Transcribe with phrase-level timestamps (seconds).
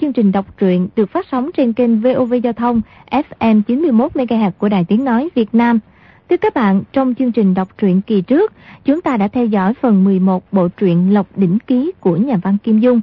[0.00, 4.68] chương trình đọc truyện được phát sóng trên kênh VOV Giao thông FM 91MHz của
[4.68, 5.78] Đài Tiếng Nói Việt Nam.
[6.30, 8.52] Thưa các bạn, trong chương trình đọc truyện kỳ trước,
[8.84, 12.56] chúng ta đã theo dõi phần 11 bộ truyện Lộc Đỉnh Ký của nhà văn
[12.58, 13.00] Kim Dung.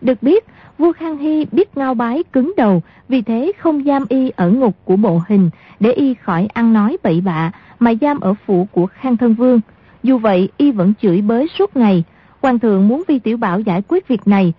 [0.00, 0.44] Được biết,
[0.78, 4.76] vua Khang Hy biết ngao bái cứng đầu, vì thế không giam y ở ngục
[4.84, 8.86] của bộ hình để y khỏi ăn nói bậy bạ mà giam ở phủ của
[8.86, 9.60] Khang Thân Vương.
[10.02, 12.04] Dù vậy, y vẫn chửi bới suốt ngày.
[12.40, 14.52] Hoàng thượng muốn Vi Tiểu Bảo giải quyết việc này.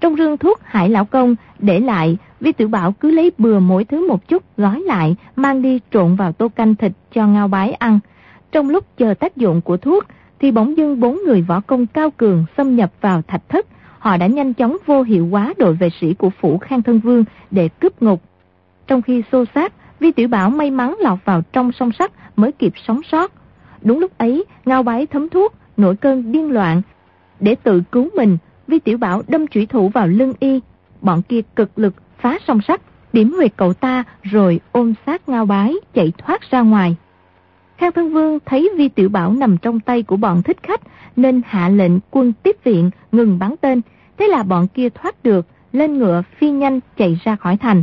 [0.00, 3.84] Trong rương thuốc Hải Lão Công để lại, Vi Tiểu Bảo cứ lấy bừa mỗi
[3.84, 7.72] thứ một chút gói lại, mang đi trộn vào tô canh thịt cho ngao bái
[7.72, 7.98] ăn.
[8.52, 10.04] Trong lúc chờ tác dụng của thuốc,
[10.40, 13.66] thì bỗng dưng bốn người võ công cao cường xâm nhập vào thạch thất.
[13.98, 17.24] Họ đã nhanh chóng vô hiệu hóa đội vệ sĩ của phủ Khang Thân Vương
[17.50, 18.22] để cướp ngục.
[18.86, 22.52] Trong khi xô sát, Vi Tiểu Bảo may mắn lọt vào trong song sắt mới
[22.52, 23.32] kịp sống sót.
[23.82, 26.82] Đúng lúc ấy, ngao bái thấm thuốc, nổi cơn điên loạn.
[27.40, 28.38] Để tự cứu mình,
[28.70, 30.60] Vi Tiểu Bảo đâm chủy thủ vào lưng y.
[31.00, 32.80] Bọn kia cực lực phá song sắt,
[33.12, 36.96] điểm huyệt cậu ta rồi ôm sát ngao bái chạy thoát ra ngoài.
[37.76, 40.80] Khang Thân Vương thấy Vi Tiểu Bảo nằm trong tay của bọn thích khách
[41.16, 43.80] nên hạ lệnh quân tiếp viện ngừng bắn tên.
[44.18, 47.82] Thế là bọn kia thoát được, lên ngựa phi nhanh chạy ra khỏi thành.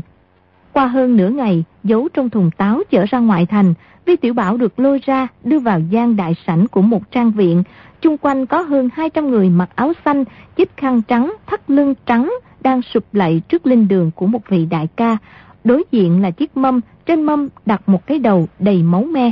[0.74, 3.74] Qua hơn nửa ngày, giấu trong thùng táo chở ra ngoại thành,
[4.06, 7.64] Vi Tiểu Bảo được lôi ra đưa vào gian đại sảnh của một trang viện.
[8.02, 10.24] Chung quanh có hơn 200 người mặc áo xanh,
[10.58, 14.66] chích khăn trắng, thắt lưng trắng, đang sụp lạy trước linh đường của một vị
[14.66, 15.18] đại ca.
[15.64, 19.32] Đối diện là chiếc mâm, trên mâm đặt một cái đầu đầy máu me.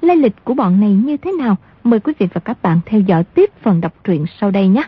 [0.00, 1.56] Lai lịch của bọn này như thế nào?
[1.84, 4.84] Mời quý vị và các bạn theo dõi tiếp phần đọc truyện sau đây nhé.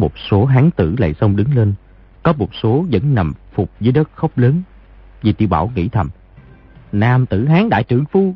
[0.00, 1.74] Một số hán tử lại xông đứng lên,
[2.22, 4.62] có một số vẫn nằm phục dưới đất khóc lớn.
[5.22, 6.08] Vì tiểu bảo nghĩ thầm,
[6.92, 8.34] nam tử hán đại trưởng phu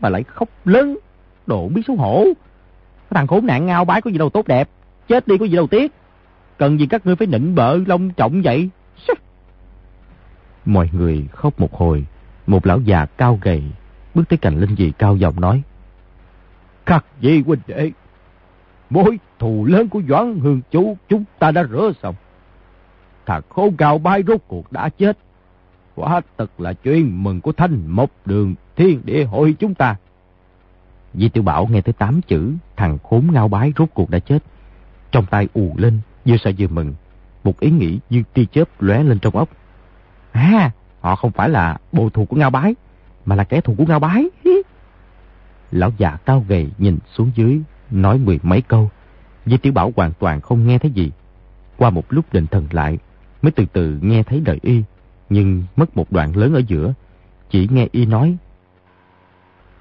[0.00, 0.98] mà lại khóc lớn,
[1.46, 2.24] độ biết xấu hổ.
[2.24, 4.68] Cái thằng khốn nạn ngao bái có gì đâu tốt đẹp,
[5.08, 5.92] chết đi có gì đâu tiếc.
[6.58, 8.70] Cần gì các ngươi phải nịnh bợ long trọng vậy?
[10.64, 12.06] Mọi người khóc một hồi,
[12.46, 13.62] một lão già cao gầy
[14.14, 15.62] bước tới cạnh Linh Dị cao giọng nói.
[16.86, 17.90] Khắc gì huynh đệ,
[18.90, 22.14] mối thù lớn của Doãn Hương Chú chúng ta đã rửa xong.
[23.26, 25.18] Thằng khốn cao bái rốt cuộc đã chết.
[25.94, 29.96] Quả thật là chuyện mừng của thanh một đường thiên địa hội chúng ta.
[31.14, 34.38] Di Tiểu Bảo nghe tới tám chữ thằng khốn ngao bái rốt cuộc đã chết.
[35.12, 36.94] Trong tay ù lên, vừa sợ vừa mừng.
[37.44, 39.48] Một ý nghĩ như tia chớp lóe lên trong óc.
[40.32, 42.74] À, họ không phải là bộ thù của ngao bái,
[43.24, 44.24] mà là kẻ thù của ngao bái.
[45.70, 48.90] Lão già cao gầy nhìn xuống dưới, nói mười mấy câu.
[49.46, 51.10] Di Tiểu Bảo hoàn toàn không nghe thấy gì.
[51.76, 52.98] Qua một lúc định thần lại,
[53.42, 54.82] mới từ từ nghe thấy lời y,
[55.28, 56.92] nhưng mất một đoạn lớn ở giữa.
[57.50, 58.36] Chỉ nghe y nói.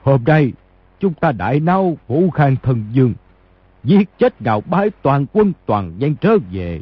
[0.04, 0.54] Hôm nay,
[1.00, 3.14] chúng ta đại nao vũ khang thần dương,
[3.84, 6.82] giết chết gạo bái toàn quân toàn dân trở về.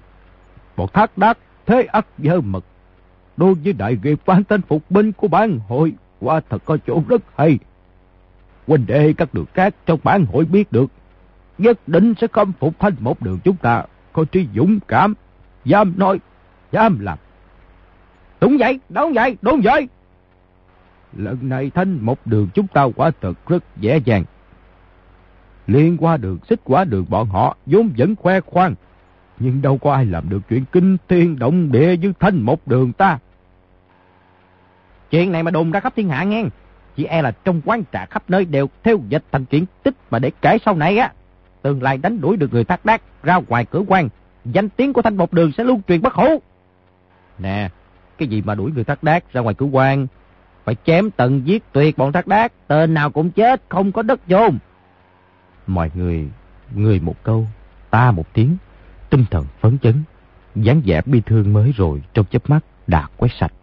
[0.75, 2.65] Một thác đát thế ắt dơ mật.
[3.37, 7.03] Đối với đại nghiệp phán tên phục binh của bản hội, qua thật có chỗ
[7.07, 7.59] rất hay.
[8.67, 10.91] Huynh đệ các đường khác trong bản hội biết được,
[11.57, 15.13] nhất định sẽ không phục thanh một đường chúng ta, có trí dũng cảm,
[15.65, 16.19] dám nói,
[16.71, 17.17] dám làm.
[18.41, 19.87] Đúng vậy, đúng vậy, đúng vậy.
[21.13, 24.23] Lần này thanh một đường chúng ta quả thật rất dễ dàng.
[25.67, 28.75] Liên qua đường, xích qua đường bọn họ vốn vẫn khoe khoang.
[29.39, 32.93] Nhưng đâu có ai làm được chuyện kinh thiên động địa như thanh một đường
[32.93, 33.19] ta.
[35.09, 36.43] Chuyện này mà đồn ra khắp thiên hạ nghe.
[36.95, 40.19] Chỉ e là trong quán trà khắp nơi đều theo dịch thành chuyện tích mà
[40.19, 41.11] để kể sau này á.
[41.67, 44.09] Tương lai đánh đuổi được người thác đác ra ngoài cửa quan.
[44.45, 46.41] Danh tiếng của thanh một đường sẽ lưu truyền bất hủ.
[47.39, 47.69] Nè,
[48.17, 50.07] cái gì mà đuổi người thác đác ra ngoài cửa quan
[50.63, 54.19] phải chém tận giết tuyệt bọn thác đác, tên nào cũng chết, không có đất
[54.29, 54.57] chôn.
[55.67, 56.27] Mọi người,
[56.75, 57.47] người một câu,
[57.89, 58.57] ta một tiếng,
[59.09, 60.03] tinh thần phấn chấn,
[60.55, 63.53] dáng vẻ bi thương mới rồi trong chớp mắt đã quét sạch.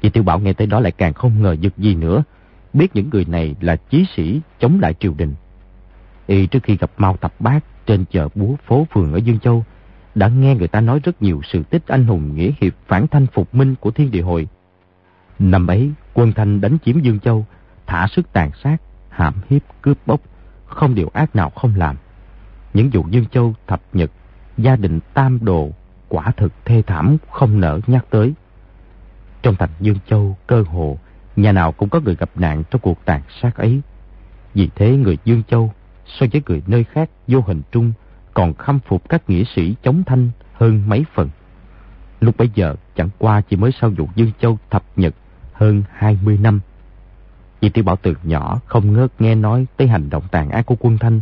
[0.00, 2.22] Vì Tiểu Bảo nghe tới đó lại càng không ngờ giật gì nữa,
[2.72, 5.34] biết những người này là chí sĩ chống lại triều đình.
[6.30, 9.64] Y trước khi gặp Mao Tập Bát trên chợ búa phố phường ở Dương Châu,
[10.14, 13.26] đã nghe người ta nói rất nhiều sự tích anh hùng nghĩa hiệp phản thanh
[13.26, 14.48] phục minh của thiên địa hội.
[15.38, 17.46] Năm ấy, quân Thanh đánh chiếm Dương Châu,
[17.86, 18.76] thả sức tàn sát,
[19.08, 20.20] hãm hiếp, cướp bóc,
[20.66, 21.96] không điều ác nào không làm.
[22.74, 24.10] Những vụ Dương Châu, thập nhật,
[24.58, 25.70] gia đình tam đồ,
[26.08, 28.32] quả thực thê thảm không nỡ nhắc tới.
[29.42, 30.98] Trong thành Dương Châu, cơ hồ,
[31.36, 33.80] nhà nào cũng có người gặp nạn trong cuộc tàn sát ấy.
[34.54, 35.72] Vì thế người Dương Châu,
[36.18, 37.92] so với người nơi khác vô hình trung,
[38.34, 41.28] còn khâm phục các nghĩa sĩ chống thanh hơn mấy phần.
[42.20, 45.14] Lúc bấy giờ chẳng qua chỉ mới sau vụ Dương Châu thập nhật
[45.52, 46.60] hơn 20 năm.
[47.60, 50.76] Vì Tiểu Bảo từ nhỏ không ngớt nghe nói tới hành động tàn ác của
[50.80, 51.20] quân Thanh,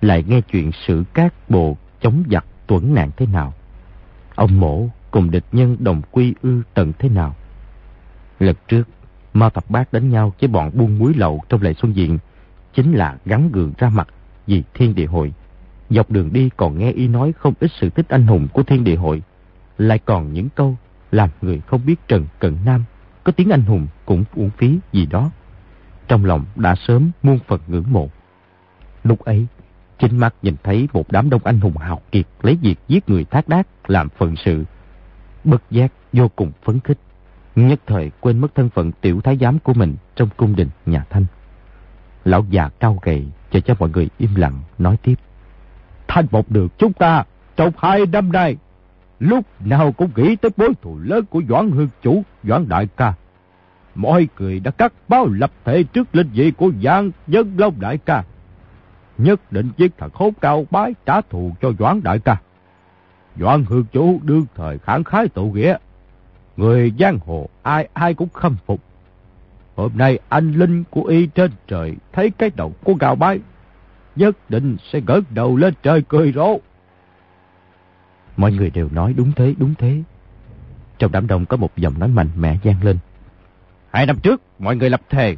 [0.00, 3.52] lại nghe chuyện sự các bộ chống giặc tuấn nạn thế nào.
[4.34, 7.34] Ông mổ cùng địch nhân đồng quy ư tận thế nào.
[8.38, 8.88] Lần trước,
[9.34, 12.18] Mao Thập Bác đánh nhau với bọn buôn muối lậu trong lệ xuân diện,
[12.74, 14.08] chính là gắn gượng ra mặt
[14.46, 15.32] vì thiên địa hội.
[15.90, 18.84] Dọc đường đi còn nghe y nói không ít sự tích anh hùng của thiên
[18.84, 19.22] địa hội,
[19.78, 20.76] lại còn những câu
[21.10, 22.84] làm người không biết Trần Cận Nam
[23.24, 25.30] có tiếng anh hùng cũng uổng phí gì đó.
[26.08, 28.08] Trong lòng đã sớm muôn phần ngưỡng mộ.
[29.04, 29.46] Lúc ấy,
[29.98, 33.24] chính mắt nhìn thấy một đám đông anh hùng hào kiệt lấy việc giết người
[33.24, 34.64] thác đác làm phận sự.
[35.44, 36.98] Bất giác vô cùng phấn khích.
[37.56, 41.04] Nhất thời quên mất thân phận tiểu thái giám của mình trong cung đình nhà
[41.10, 41.24] Thanh.
[42.24, 45.14] Lão già cao gầy cho cho mọi người im lặng nói tiếp.
[46.08, 47.24] Thanh một được chúng ta
[47.56, 48.56] trong hai năm nay
[49.20, 53.14] lúc nào cũng nghĩ tới bối thù lớn của Doãn Hương Chủ, Doãn Đại ca.
[53.94, 57.98] Mọi người đã cắt bao lập thể trước linh vị của Giang Dân Long Đại
[57.98, 58.24] ca.
[59.18, 62.36] Nhất định giết thằng khốn cao bái trả thù cho Doãn Đại ca.
[63.40, 65.76] Doãn Hương Chủ đương thời kháng khái tụ nghĩa.
[66.56, 68.80] Người giang hồ ai ai cũng khâm phục.
[69.76, 73.38] Hôm nay anh linh của y trên trời thấy cái đầu của gào bái.
[74.16, 76.58] Nhất định sẽ gỡ đầu lên trời cười rộ.
[78.36, 80.02] Mọi người đều nói đúng thế, đúng thế.
[80.98, 82.98] Trong đám đông có một giọng nói mạnh mẽ gian lên.
[83.90, 85.36] Hai năm trước, mọi người lập thề.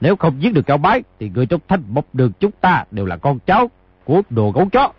[0.00, 3.06] Nếu không giết được cao bái, thì người trong thanh bọc được chúng ta đều
[3.06, 3.70] là con cháu
[4.04, 4.92] của đồ gấu chó.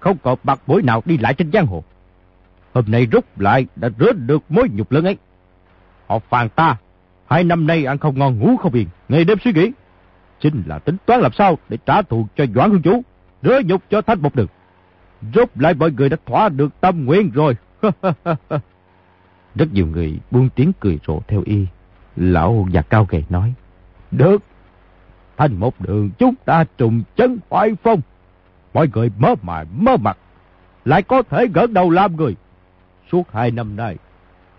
[0.00, 1.84] Không còn mặt mũi nào đi lại trên giang hồ.
[2.72, 5.16] Hôm nay rút lại đã rớt được mối nhục lớn ấy.
[6.06, 6.76] Họ phàn ta,
[7.30, 9.72] hai năm nay ăn không ngon ngủ không yên, ngày đêm suy nghĩ.
[10.40, 13.02] Chính là tính toán làm sao để trả thù cho Doãn Hương Chú,
[13.42, 14.46] rửa nhục cho thanh một đường.
[15.34, 17.56] Rốt lại mọi người đã thỏa được tâm nguyện rồi.
[19.54, 21.66] Rất nhiều người buông tiếng cười rộ theo y.
[22.16, 23.54] Lão già cao gầy nói.
[24.10, 24.42] Được.
[25.36, 28.00] Thành một đường chúng ta trùng chân hoài phong.
[28.74, 30.18] Mọi người mơ mài mơ mặt.
[30.84, 32.36] Lại có thể gỡ đầu làm người.
[33.12, 33.96] Suốt hai năm nay,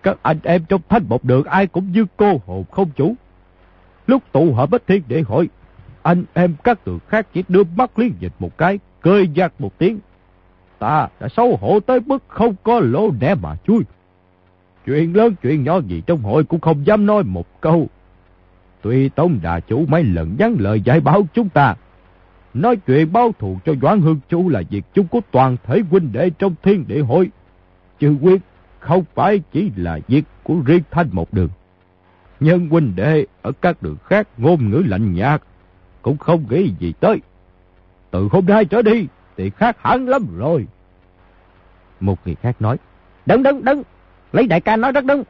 [0.03, 3.15] các anh em trong thanh một đường ai cũng như cô hồn không chủ.
[4.07, 5.49] Lúc tụ họp bất thiên để hội,
[6.01, 9.77] anh em các tường khác chỉ đưa mắt liên dịch một cái, cười giặc một
[9.77, 9.99] tiếng,
[10.79, 13.83] ta đã xấu hổ tới mức không có lỗ nẻ mà chui.
[14.85, 17.87] Chuyện lớn chuyện nhỏ gì trong hội cũng không dám nói một câu.
[18.81, 21.75] Tuy Tông Đà Chủ mấy lần nhắn lời giải báo chúng ta,
[22.53, 26.11] nói chuyện báo thù cho Doãn Hương Chu là việc chung của toàn thể huynh
[26.11, 27.29] đệ trong thiên địa hội.
[27.99, 28.41] Chứ quyết
[28.81, 31.49] không phải chỉ là việc của riêng thanh một đường.
[32.39, 35.41] Nhân huynh đệ ở các đường khác ngôn ngữ lạnh nhạt,
[36.01, 37.21] cũng không nghĩ gì tới.
[38.11, 39.07] Từ hôm nay trở đi,
[39.37, 40.67] thì khác hẳn lắm rồi.
[41.99, 42.77] Một người khác nói,
[43.25, 43.83] đứng đứng đứng,
[44.31, 45.23] lấy đại ca nói rất đúng.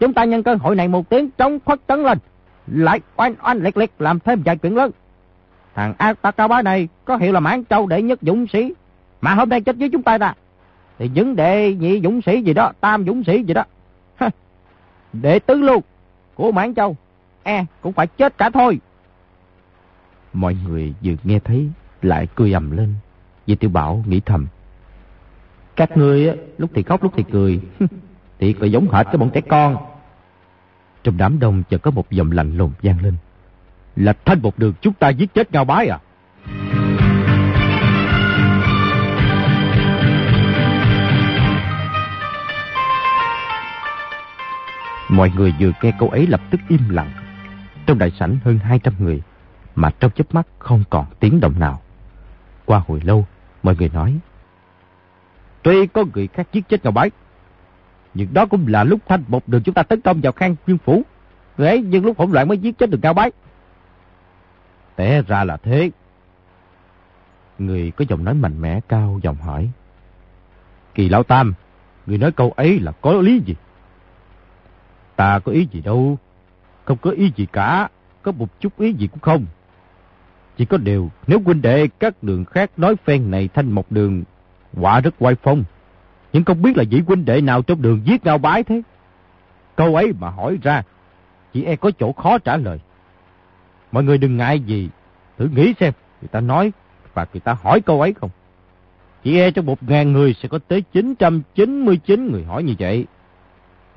[0.00, 2.18] Chúng ta nhân cơ hội này một tiếng trống khuất tấn lên,
[2.66, 4.90] lại oanh oanh liệt liệt làm thêm vài chuyện lớn.
[5.74, 8.74] Thằng ác ta cao bá này có hiệu là mãn châu đệ nhất dũng sĩ,
[9.20, 10.34] mà hôm nay chết với chúng ta ta.
[10.98, 13.64] Thì những đệ nhị dũng sĩ gì đó, tam dũng sĩ gì đó.
[15.12, 15.82] đệ tứ luôn
[16.34, 16.96] của mãn châu,
[17.42, 18.80] e cũng phải chết cả thôi.
[20.32, 21.68] Mọi người vừa nghe thấy
[22.02, 22.94] lại cười ầm lên.
[23.46, 24.46] Vì tiểu bảo nghĩ thầm.
[25.76, 27.60] Các ngươi lúc thì khóc lúc thì cười.
[28.38, 29.76] thì có giống hệt cái bọn trẻ con.
[31.04, 33.14] Trong đám đông chợt có một giọng lạnh lùng vang lên.
[33.96, 35.98] Là thanh một đường chúng ta giết chết ngao bái à?
[45.08, 47.12] Mọi người vừa nghe câu ấy lập tức im lặng.
[47.86, 49.22] Trong đại sảnh hơn 200 người,
[49.74, 51.80] mà trong chớp mắt không còn tiếng động nào.
[52.66, 53.26] Qua hồi lâu,
[53.62, 54.18] Mọi người nói.
[55.62, 57.10] Tuy có người khác giết chết Ngọc Bái,
[58.14, 60.78] nhưng đó cũng là lúc thanh một đường chúng ta tấn công vào khang chuyên
[60.78, 61.02] phủ.
[61.56, 63.30] Thế ấy nhưng lúc hỗn loạn mới giết chết được Cao Bái.
[64.96, 65.90] Té ra là thế.
[67.58, 69.70] Người có giọng nói mạnh mẽ cao giọng hỏi.
[70.94, 71.54] Kỳ Lão Tam,
[72.06, 73.54] người nói câu ấy là có lý gì?
[75.18, 76.18] Ta có ý gì đâu.
[76.84, 77.88] Không có ý gì cả.
[78.22, 79.46] Có một chút ý gì cũng không.
[80.56, 84.24] Chỉ có điều, nếu huynh đệ các đường khác nói phen này thanh một đường,
[84.76, 85.64] quả rất quay phong.
[86.32, 88.82] Nhưng không biết là vị huynh đệ nào trong đường giết ngao bái thế.
[89.76, 90.82] Câu ấy mà hỏi ra,
[91.52, 92.78] chỉ e có chỗ khó trả lời.
[93.92, 94.88] Mọi người đừng ngại gì,
[95.38, 96.72] thử nghĩ xem, người ta nói
[97.14, 98.30] và người ta hỏi câu ấy không.
[99.22, 103.06] Chỉ e trong một ngàn người sẽ có tới 999 người hỏi như vậy.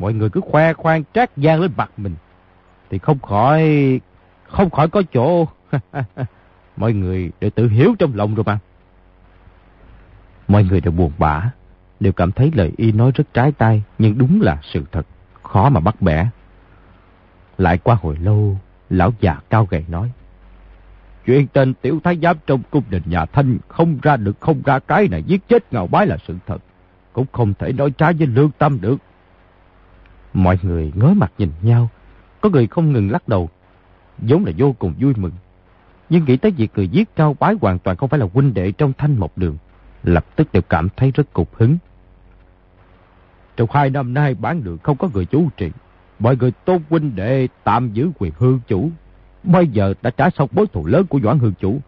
[0.02, 2.16] Mọi người cứ khoe khoang trác gian lên mặt mình,
[2.90, 4.00] thì không khỏi,
[4.44, 5.48] không khỏi có chỗ
[6.78, 8.60] Mọi người đều tự hiểu trong lòng rồi mà.
[10.48, 11.52] Mọi người đều buồn bã,
[12.00, 15.06] đều cảm thấy lời y nói rất trái tai, nhưng đúng là sự thật,
[15.44, 16.30] khó mà bắt bẻ.
[17.58, 18.58] Lại qua hồi lâu,
[18.90, 20.12] lão già cao gầy nói.
[21.26, 24.80] Chuyện tên tiểu thái giám trong cung đình nhà Thanh không ra được không ra
[24.80, 26.58] cái này giết chết ngào bái là sự thật.
[27.14, 28.98] Cũng không thể nói trái với lương tâm được.
[30.34, 31.90] Mọi người ngớ mặt nhìn nhau.
[32.42, 33.50] Có người không ngừng lắc đầu.
[34.18, 35.32] vốn là vô cùng vui mừng.
[36.10, 38.72] Nhưng nghĩ tới việc người giết cao bái hoàn toàn không phải là huynh đệ
[38.72, 39.58] trong thanh một đường.
[40.04, 41.78] Lập tức đều cảm thấy rất cục hứng.
[43.58, 45.72] Trong hai năm nay bán được không có người chú trì.
[46.20, 48.90] Mọi người tôn huynh đệ, tạm giữ quyền hương chủ.
[49.44, 51.80] Bây giờ đã trả xong bối thù lớn của Doãn Hương Chủ.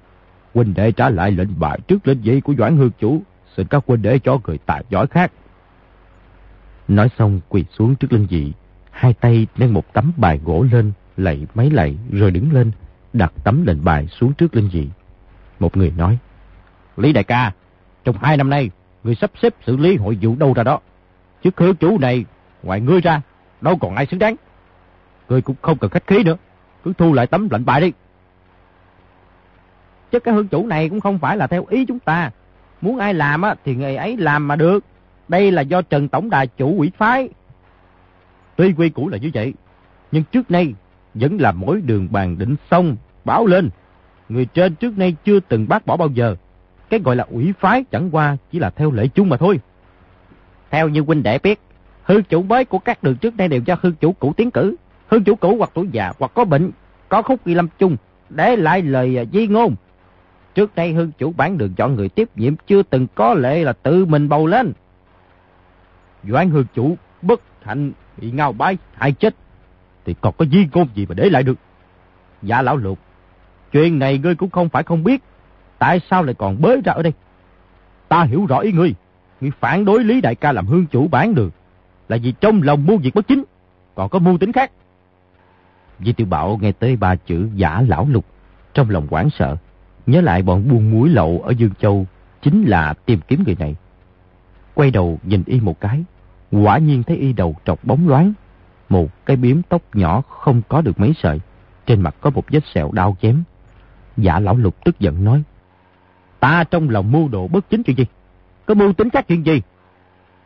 [0.53, 3.21] Huynh đệ trả lại lệnh bại trước lệnh dây của Doãn Hương Chủ.
[3.57, 5.31] Xin các huynh đệ cho người tài giỏi khác.
[6.87, 8.53] Nói xong quỳ xuống trước linh dị.
[8.91, 12.71] Hai tay nâng một tấm bài gỗ lên, lạy mấy lạy rồi đứng lên,
[13.13, 14.89] đặt tấm lệnh bài xuống trước linh dị.
[15.59, 16.17] Một người nói.
[16.97, 17.51] Lý đại ca,
[18.03, 18.69] trong hai năm nay,
[19.03, 20.79] người sắp xếp xử lý hội vụ đâu ra đó.
[21.43, 22.25] Chức hương chủ này,
[22.63, 23.21] ngoài ngươi ra,
[23.61, 24.35] đâu còn ai xứng đáng.
[25.29, 26.37] Ngươi cũng không cần khách khí nữa,
[26.83, 27.91] cứ thu lại tấm lệnh bài đi.
[30.11, 32.31] Chứ cái hương chủ này cũng không phải là theo ý chúng ta.
[32.81, 34.79] Muốn ai làm á, thì người ấy làm mà được.
[35.27, 37.30] Đây là do Trần Tổng Đà chủ quỷ phái.
[38.56, 39.53] Tuy quy củ là như vậy,
[40.12, 40.74] nhưng trước nay
[41.13, 43.70] vẫn là mỗi đường bàn định xong, báo lên.
[44.30, 46.36] Người trên trước nay chưa từng bác bỏ bao giờ.
[46.89, 49.60] Cái gọi là ủy phái chẳng qua chỉ là theo lệ chung mà thôi.
[50.72, 51.60] Theo như huynh đệ biết,
[52.03, 54.75] hư chủ mới của các đường trước nay đều do hư chủ cũ tiến cử.
[55.08, 56.72] Hư chủ cũ hoặc tuổi già hoặc có bệnh,
[57.10, 57.98] có khúc ghi lâm chung,
[58.30, 59.75] để lại lời à, di ngôn.
[60.56, 63.74] Trước đây hư chủ bán đường chọn người tiếp nhiệm chưa từng có lệ là
[63.74, 64.74] tự mình bầu lên.
[66.24, 69.36] Doãn hư chủ bất hạnh bị ngao bái hại chết,
[70.06, 71.58] thì còn có di ngôn gì mà để lại được.
[72.42, 73.00] Dạ lão lục,
[73.72, 75.24] chuyện này ngươi cũng không phải không biết,
[75.80, 77.13] tại sao lại còn bới ra ở đây?
[78.08, 78.96] Ta hiểu rõ ý ngươi,
[79.42, 81.53] ngươi phản đối Lý Đại ca làm hương chủ bán được
[82.10, 83.44] là vì trong lòng mua việc bất chính,
[83.96, 84.72] còn có mưu tính khác.
[86.00, 88.25] Di Tiểu Bảo nghe tới ba chữ giả lão lục,
[88.74, 89.56] trong lòng hoảng sợ,
[90.06, 92.06] nhớ lại bọn buôn muối lậu ở Dương Châu,
[92.42, 93.75] chính là tìm kiếm người này.
[94.74, 96.03] Quay đầu nhìn y một cái,
[96.62, 98.33] quả nhiên thấy y đầu trọc bóng loáng,
[98.89, 101.39] một cái biếm tóc nhỏ không có được mấy sợi,
[101.86, 103.43] trên mặt có một vết sẹo đau chém.
[104.17, 105.43] Giả lão lục tức giận nói,
[106.39, 108.05] ta trong lòng mưu đồ bất chính chuyện gì?
[108.65, 109.62] Có mưu tính các chuyện gì?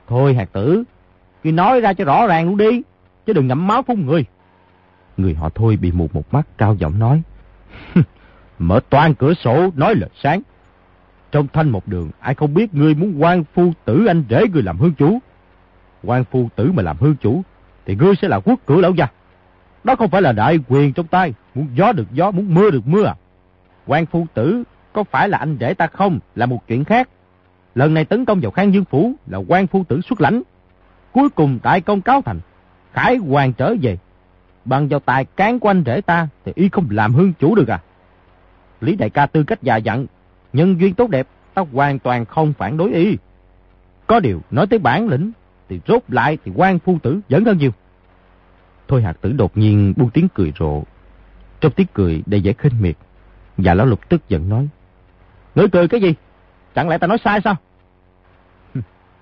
[0.07, 0.83] Thôi hạt tử,
[1.43, 2.81] cứ nói ra cho rõ ràng luôn đi,
[3.25, 4.25] chứ đừng ngậm máu phun người.
[5.17, 7.21] Người họ thôi bị mù một mắt cao giọng nói.
[8.59, 10.41] Mở toàn cửa sổ nói lời sáng.
[11.31, 14.63] Trong thanh một đường, ai không biết ngươi muốn quan phu tử anh rể ngươi
[14.63, 15.19] làm hương chú.
[16.07, 17.41] Quan phu tử mà làm hương chủ,
[17.85, 19.07] thì ngươi sẽ là quốc cử lão gia.
[19.83, 22.87] Đó không phải là đại quyền trong tay, muốn gió được gió, muốn mưa được
[22.87, 23.15] mưa à.
[23.85, 27.09] Quan phu tử có phải là anh rể ta không là một chuyện khác.
[27.75, 30.41] Lần này tấn công vào Khang Dương Phủ là quan phu tử xuất lãnh.
[31.11, 32.39] Cuối cùng đại công cáo thành,
[32.93, 33.97] khải hoàng trở về,
[34.65, 37.67] bằng vào tài cán của anh rể ta thì y không làm hương chủ được
[37.67, 37.79] à.
[38.81, 40.05] Lý đại ca tư cách già dặn,
[40.53, 43.17] nhân duyên tốt đẹp, ta hoàn toàn không phản đối y.
[44.07, 45.31] Có điều nói tới bản lĩnh
[45.69, 47.71] thì rốt lại thì quan phu tử vẫn hơn nhiều.
[48.87, 50.83] Thôi hạt tử đột nhiên buông tiếng cười rộ.
[51.61, 52.97] Trong tiếng cười đầy vẻ khinh miệt.
[53.57, 54.67] Và lão lục tức giận nói.
[55.55, 56.15] Ngươi cười cái gì?
[56.75, 57.55] Chẳng lẽ ta nói sai sao?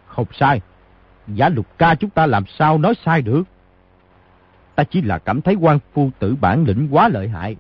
[0.08, 0.62] Không sai.
[1.28, 3.44] Giả lục ca chúng ta làm sao nói sai được?
[4.76, 7.56] Ta chỉ là cảm thấy quan phu tử bản lĩnh quá lợi hại.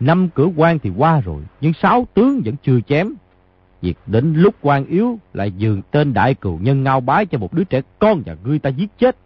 [0.00, 3.14] Năm cửa quan thì qua rồi, nhưng sáu tướng vẫn chưa chém.
[3.82, 7.54] Việc đến lúc quan yếu lại dường tên đại cừu nhân ngao bái cho một
[7.54, 9.16] đứa trẻ con và ngươi ta giết chết.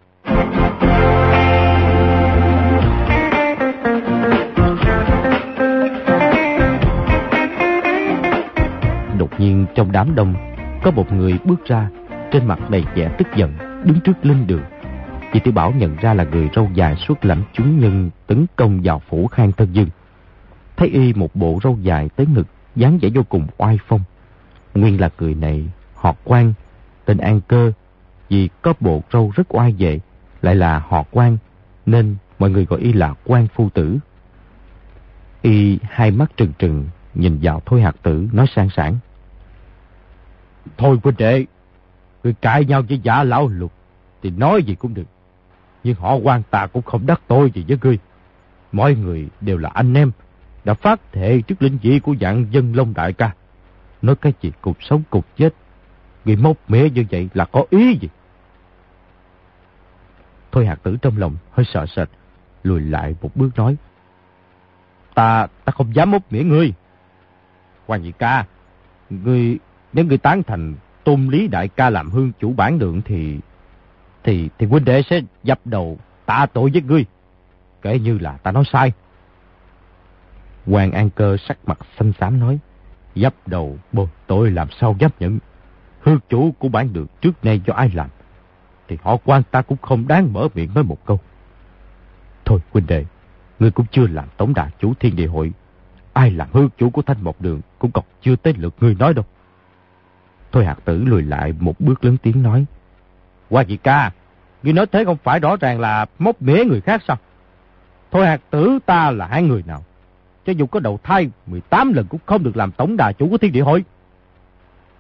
[9.19, 10.35] Đột nhiên trong đám đông,
[10.83, 11.89] có một người bước ra,
[12.33, 13.53] trên mặt đầy vẻ tức giận,
[13.85, 14.63] đứng trước linh đường.
[15.33, 18.81] Chị Tiểu Bảo nhận ra là người râu dài suốt lãnh chúng nhân tấn công
[18.85, 19.89] vào phủ khang thân dương.
[20.77, 24.01] Thấy y một bộ râu dài tới ngực, dáng vẻ vô cùng oai phong.
[24.75, 25.65] Nguyên là người này,
[25.95, 26.53] họ quan,
[27.05, 27.73] tên An Cơ,
[28.29, 30.01] vì có bộ râu rất oai vệ,
[30.43, 31.39] lại là họ quan,
[31.87, 33.99] nên mọi người gọi y là quan phu tử.
[35.43, 38.99] Y hai mắt trừng trừng, nhìn vào Thôi Hạt Tử, nói sang sảng.
[40.79, 41.45] Thôi huynh đệ,
[42.25, 43.73] người cãi nhau với giả lão lục,
[44.23, 45.07] thì nói gì cũng được.
[45.85, 47.99] Nhưng họ quan ta cũng không đắc tôi gì với ngươi.
[48.73, 50.11] Mọi người đều là anh em,
[50.65, 53.33] đã phát thệ trước linh vị của dạng dân Long Đại ca.
[54.03, 55.55] Nói cái gì cục sống cục chết.
[56.25, 58.09] Người mốc mẻ như vậy là có ý gì?
[60.53, 62.09] Thôi hạt tử trong lòng hơi sợ sệt,
[62.63, 63.77] lùi lại một bước nói.
[65.15, 66.73] Ta, ta không dám mốc mẻ ngươi.
[67.87, 68.45] Hoàng nhị ca,
[69.11, 69.59] ngươi,
[69.93, 73.39] nếu ngươi tán thành tôn Lý Đại ca làm hương chủ bản đường thì...
[74.25, 77.05] Thì thì huynh đệ sẽ dập đầu tạ tội với ngươi.
[77.83, 78.93] Kể như là ta nói sai.
[80.67, 82.59] Hoàng An Cơ sắc mặt xanh xám nói.
[83.15, 85.39] Dấp đầu bồ tội làm sao dám nhận.
[86.01, 88.09] Hương chủ của bản đường trước nay do ai làm.
[88.89, 91.21] Thì họ quan ta cũng không đáng mở miệng nói một câu.
[92.45, 93.05] Thôi huynh đệ,
[93.59, 95.53] ngươi cũng chưa làm tổng đà chủ thiên địa hội.
[96.13, 99.15] Ai làm hương chủ của thanh một đường cũng còn chưa tới lượt ngươi nói
[99.15, 99.25] đâu.
[100.53, 102.65] Thôi hạt tử lùi lại một bước lớn tiếng nói.
[103.49, 104.11] Qua chị ca,
[104.63, 107.17] ngươi nói thế không phải rõ ràng là móc mế người khác sao?
[108.11, 109.85] Thôi hạt tử ta là hai người nào?
[110.47, 113.39] Cho dù có đầu thai 18 lần cũng không được làm tổng đà chủ của
[113.39, 113.85] thiên địa hội.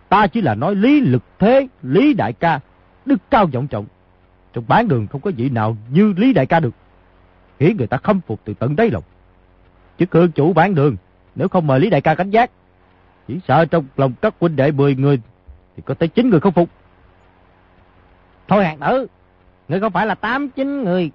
[0.09, 2.61] Ta chỉ là nói lý lực thế, lý đại ca,
[3.07, 3.87] đức cao vọng trọng.
[4.53, 6.75] Trong bán đường không có vị nào như lý đại ca được.
[7.59, 9.03] Khiến người ta khâm phục từ tận đáy lòng.
[9.99, 10.97] Chứ hương chủ bán đường,
[11.35, 12.51] nếu không mời lý đại ca cảnh giác,
[13.29, 15.21] chỉ sợ trong lòng các huynh đệ 10 người
[15.77, 16.69] thì có tới 9 người không phục.
[18.49, 19.07] Thôi hàng tử,
[19.69, 21.11] người không phải là 8-9 người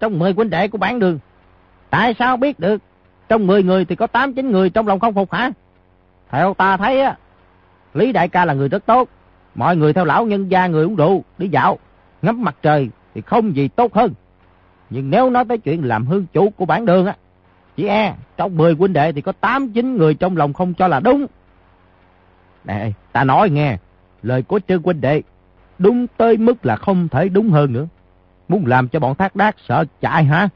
[0.00, 1.18] trong 10 huynh đệ của bán đường.
[1.90, 2.82] Tại sao biết được
[3.28, 5.50] trong 10 người thì có 8-9 người trong lòng không phục hả?
[6.30, 7.16] Theo ta thấy á,
[7.94, 9.08] Lý Đại ca là người rất tốt.
[9.54, 11.78] Mọi người theo lão nhân gia người uống rượu, đi dạo,
[12.22, 14.12] ngắm mặt trời thì không gì tốt hơn.
[14.90, 17.16] Nhưng nếu nói tới chuyện làm hương chủ của bản đường á,
[17.76, 21.00] chỉ e trong 10 huynh đệ thì có 8-9 người trong lòng không cho là
[21.00, 21.26] đúng.
[22.64, 23.76] Nè, ta nói nghe,
[24.22, 25.22] lời của trương huynh đệ,
[25.78, 27.86] đúng tới mức là không thể đúng hơn nữa.
[28.48, 30.48] Muốn làm cho bọn thác đác sợ chạy hả?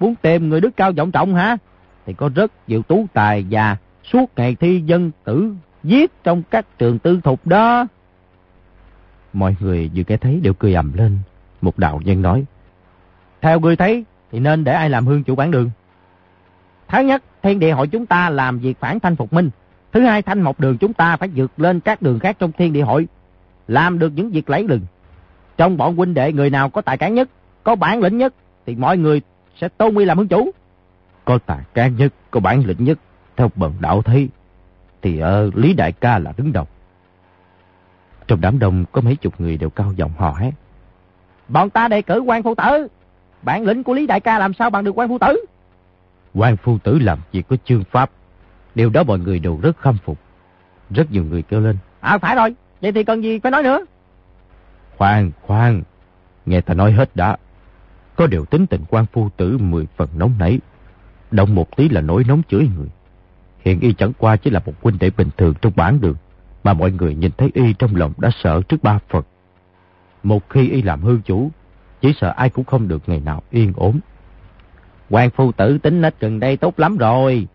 [0.00, 1.56] Muốn tìm người đức cao vọng trọng hả?
[2.06, 3.76] Thì có rất nhiều tú tài và
[4.12, 7.86] suốt ngày thi dân tử giết trong các trường tư thục đó.
[9.32, 11.18] Mọi người vừa nghe thấy đều cười ầm lên.
[11.60, 12.44] Một đạo nhân nói.
[13.40, 15.70] Theo người thấy thì nên để ai làm hương chủ bản đường?
[16.88, 19.50] Thứ nhất, thiên địa hội chúng ta làm việc phản thanh phục minh.
[19.92, 22.72] Thứ hai, thanh một đường chúng ta phải vượt lên các đường khác trong thiên
[22.72, 23.08] địa hội.
[23.68, 24.80] Làm được những việc lấy lừng.
[25.56, 27.28] Trong bọn huynh đệ người nào có tài cán nhất,
[27.62, 28.34] có bản lĩnh nhất,
[28.66, 29.22] thì mọi người
[29.60, 30.50] sẽ tôn nguy làm hương chủ.
[31.24, 32.98] Có tài cá nhất, có bản lĩnh nhất,
[33.36, 34.28] theo bần đạo thấy,
[35.02, 36.66] thì ở Lý Đại ca là đứng đầu.
[38.26, 40.52] Trong đám đông có mấy chục người đều cao giọng hò hét.
[41.48, 42.88] Bọn ta đề cử quan phu tử.
[43.42, 45.46] Bản lĩnh của Lý Đại ca làm sao bằng được quan phu tử?
[46.34, 48.10] quan phu tử làm việc có chương pháp.
[48.74, 50.18] Điều đó mọi người đều rất khâm phục.
[50.90, 51.76] Rất nhiều người kêu lên.
[52.00, 53.84] À phải rồi, vậy thì cần gì phải nói nữa?
[54.98, 55.82] Khoan, khoan,
[56.46, 57.36] nghe ta nói hết đã.
[58.16, 60.60] Có điều tính tình quan phu tử mười phần nóng nảy.
[61.32, 62.88] Động một tí là nổi nóng chửi người.
[63.58, 66.16] Hiện y chẳng qua chỉ là một huynh đệ bình thường trong bản đường,
[66.64, 69.26] mà mọi người nhìn thấy y trong lòng đã sợ trước ba Phật.
[70.22, 71.50] Một khi y làm hư chủ,
[72.00, 74.00] chỉ sợ ai cũng không được ngày nào yên ổn.
[75.10, 77.46] Quan phu tử tính nết gần đây tốt lắm rồi.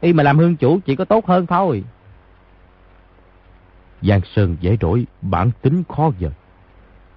[0.00, 1.84] Y mà làm hương chủ chỉ có tốt hơn thôi.
[4.02, 6.32] Giang Sơn dễ đổi, bản tính khó dời.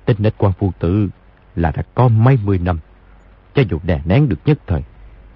[0.06, 1.08] Tính nết quan phu tử
[1.56, 2.80] là đã có mấy mươi năm.
[3.54, 4.84] Cho dù đè nén được nhất thời,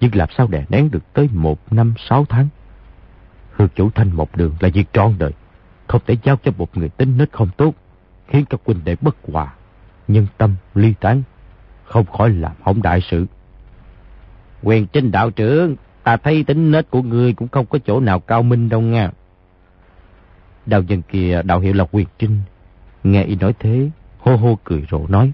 [0.00, 2.48] nhưng làm sao đè nén được tới một năm sáu tháng.
[3.52, 5.32] Hương chủ thanh một đường là việc trọn đời.
[5.86, 7.74] Không thể giao cho một người tính nết không tốt,
[8.28, 9.54] khiến các huynh đệ bất hòa,
[10.08, 11.22] nhân tâm ly tán,
[11.84, 13.26] không khỏi làm hỏng đại sự.
[14.62, 18.20] Quyền trinh đạo trưởng, ta thấy tính nết của ngươi cũng không có chỗ nào
[18.20, 19.10] cao minh đâu nha.
[20.66, 22.40] Đạo dân kia đạo hiệu là quyền trinh.
[23.04, 25.32] Nghe y nói thế, hô hô cười rộ nói.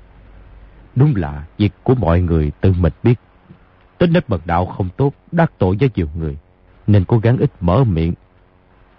[0.95, 3.15] Đúng là việc của mọi người tự mình biết.
[4.03, 6.37] Tính nết bậc đạo không tốt, đắc tội với nhiều người,
[6.87, 8.15] nên cố gắng ít mở miệng.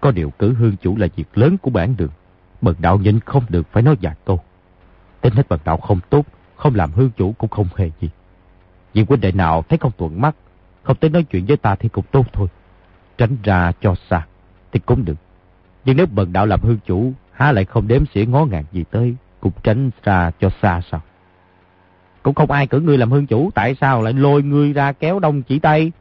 [0.00, 2.10] Có điều cử hương chủ là việc lớn của bản đường.
[2.60, 4.40] Bậc đạo nhìn không được phải nói vài câu.
[5.20, 8.10] Tính nết bậc đạo không tốt, không làm hương chủ cũng không hề gì.
[8.94, 10.36] Vì huynh đệ nào thấy không thuận mắt,
[10.82, 12.48] không tới nói chuyện với ta thì cũng tốt thôi.
[13.18, 14.26] Tránh ra cho xa,
[14.72, 15.16] thì cũng được.
[15.84, 18.84] Nhưng nếu bần đạo làm hương chủ, há lại không đếm xỉa ngó ngàng gì
[18.90, 21.00] tới, cũng tránh ra cho xa sao?
[22.24, 25.18] Cũng không ai cử ngươi làm hương chủ, tại sao lại lôi ngươi ra kéo
[25.18, 25.92] đông chỉ tay?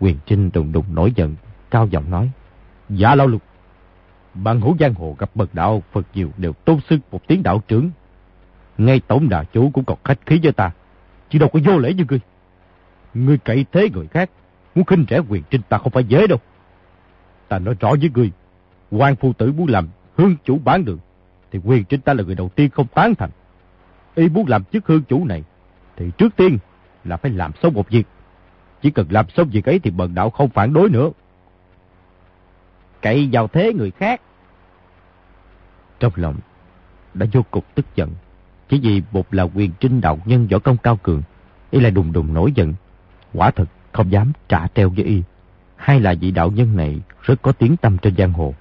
[0.00, 1.34] Quyền Trinh đùng đùng nổi giận,
[1.70, 2.30] cao giọng nói.
[2.88, 3.42] Dạ lão lục,
[4.34, 7.62] bằng hữu giang hồ gặp bậc đạo Phật nhiều đều tôn xưng một tiếng đạo
[7.68, 7.90] trưởng.
[8.78, 10.70] Ngay tổng đà chủ cũng còn khách khí với ta.
[11.30, 12.20] Chứ đâu có vô lễ như ngươi.
[13.14, 14.30] Ngươi cậy thế người khác,
[14.74, 16.38] muốn khinh rẻ quyền trinh ta không phải dễ đâu.
[17.48, 18.30] Ta nói rõ với ngươi,
[18.90, 20.98] quan phu tử muốn làm hương chủ bán đường,
[21.52, 23.30] thì quyền trinh ta là người đầu tiên không tán thành.
[24.14, 25.44] Y muốn làm chức hương chủ này,
[25.96, 26.58] thì trước tiên
[27.04, 28.06] là phải làm xong một việc.
[28.82, 31.10] Chỉ cần làm xong việc ấy thì bần đạo không phản đối nữa.
[33.02, 34.20] Cậy vào thế người khác.
[36.00, 36.36] Trong lòng,
[37.14, 38.10] đã vô cùng tức giận.
[38.68, 41.22] Chỉ vì một là quyền trinh đạo nhân võ công cao cường,
[41.70, 42.74] y lại đùng đùng nổi giận.
[43.34, 45.22] Quả thật không dám trả treo với y.
[45.76, 48.54] Hai là vị đạo nhân này rất có tiếng tâm trên giang hồ.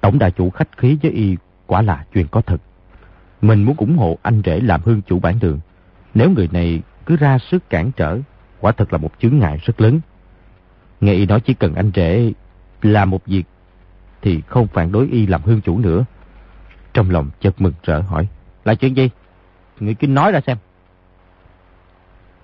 [0.00, 1.36] Tổng đại chủ khách khí với y
[1.66, 2.60] quả là chuyện có thật.
[3.42, 5.60] Mình muốn ủng hộ anh rể làm hương chủ bản đường.
[6.14, 8.18] Nếu người này cứ ra sức cản trở,
[8.60, 10.00] quả thật là một chướng ngại rất lớn.
[11.00, 12.32] Nghe y nói chỉ cần anh rể
[12.82, 13.44] làm một việc
[14.22, 16.04] thì không phản đối y làm hương chủ nữa.
[16.92, 18.28] Trong lòng chợt mừng rỡ hỏi,
[18.64, 19.10] là chuyện gì?
[19.80, 20.56] Người kinh nói ra xem.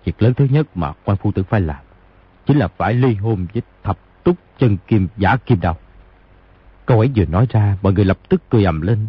[0.05, 1.83] Việc lớn thứ nhất mà quan phu tử phải làm
[2.47, 5.77] chính là phải ly hôn với thập túc chân kim giả kim đào.
[6.87, 9.07] Câu ấy vừa nói ra, mọi người lập tức cười ầm lên.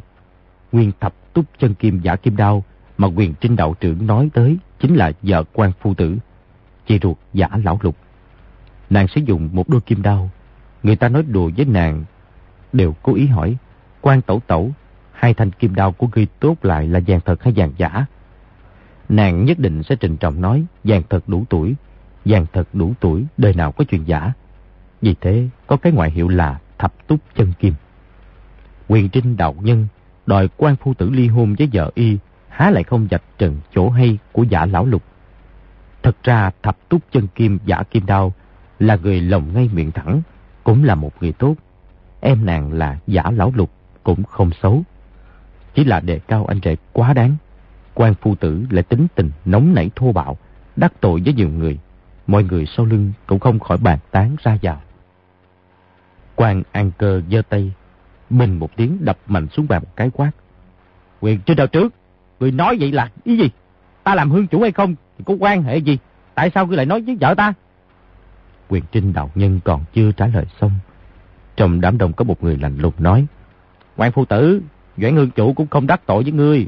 [0.73, 2.63] Nguyên thập túc chân kim giả kim đao
[2.97, 6.17] mà quyền trinh đạo trưởng nói tới chính là vợ quan phu tử,
[6.87, 7.95] chị ruột giả lão lục.
[8.89, 10.29] Nàng sử dụng một đôi kim đao.
[10.83, 12.03] Người ta nói đùa với nàng,
[12.73, 13.57] đều cố ý hỏi,
[14.01, 14.71] quan tẩu tẩu,
[15.11, 18.05] hai thanh kim đao của ngươi tốt lại là vàng thật hay vàng giả?
[19.09, 21.75] Nàng nhất định sẽ trình trọng nói, vàng thật đủ tuổi,
[22.25, 24.33] vàng thật đủ tuổi, đời nào có chuyện giả.
[25.01, 27.73] Vì thế, có cái ngoại hiệu là thập túc chân kim.
[28.87, 29.87] Quyền trinh đạo nhân
[30.25, 32.17] đòi quan phu tử ly hôn với vợ y,
[32.49, 35.03] há lại không dạch trần chỗ hay của giả lão lục.
[36.03, 38.33] Thật ra thập túc chân kim giả kim đao
[38.79, 40.21] là người lòng ngay miệng thẳng,
[40.63, 41.55] cũng là một người tốt.
[42.21, 43.71] Em nàng là giả lão lục,
[44.03, 44.83] cũng không xấu.
[45.73, 47.35] Chỉ là đề cao anh rể quá đáng.
[47.93, 50.37] quan phu tử lại tính tình nóng nảy thô bạo,
[50.75, 51.79] đắc tội với nhiều người.
[52.27, 54.81] Mọi người sau lưng cũng không khỏi bàn tán ra vào.
[56.35, 57.71] quan an cơ giơ tay,
[58.29, 60.31] mình một tiếng đập mạnh xuống bàn một cái quát.
[61.21, 61.93] Quyền trên đầu trước,
[62.39, 63.49] người nói vậy là ý gì?
[64.03, 65.97] Ta làm hương chủ hay không thì có quan hệ gì?
[66.35, 67.53] Tại sao ngươi lại nói với vợ ta?
[68.67, 70.71] Quyền trinh đạo nhân còn chưa trả lời xong.
[71.55, 73.25] Trong đám đông có một người lạnh lùng nói.
[73.95, 74.61] Quan phu tử,
[74.97, 76.67] Doãn hương chủ cũng không đắc tội với ngươi.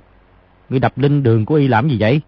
[0.69, 2.21] Ngươi đập linh đường của y làm gì vậy?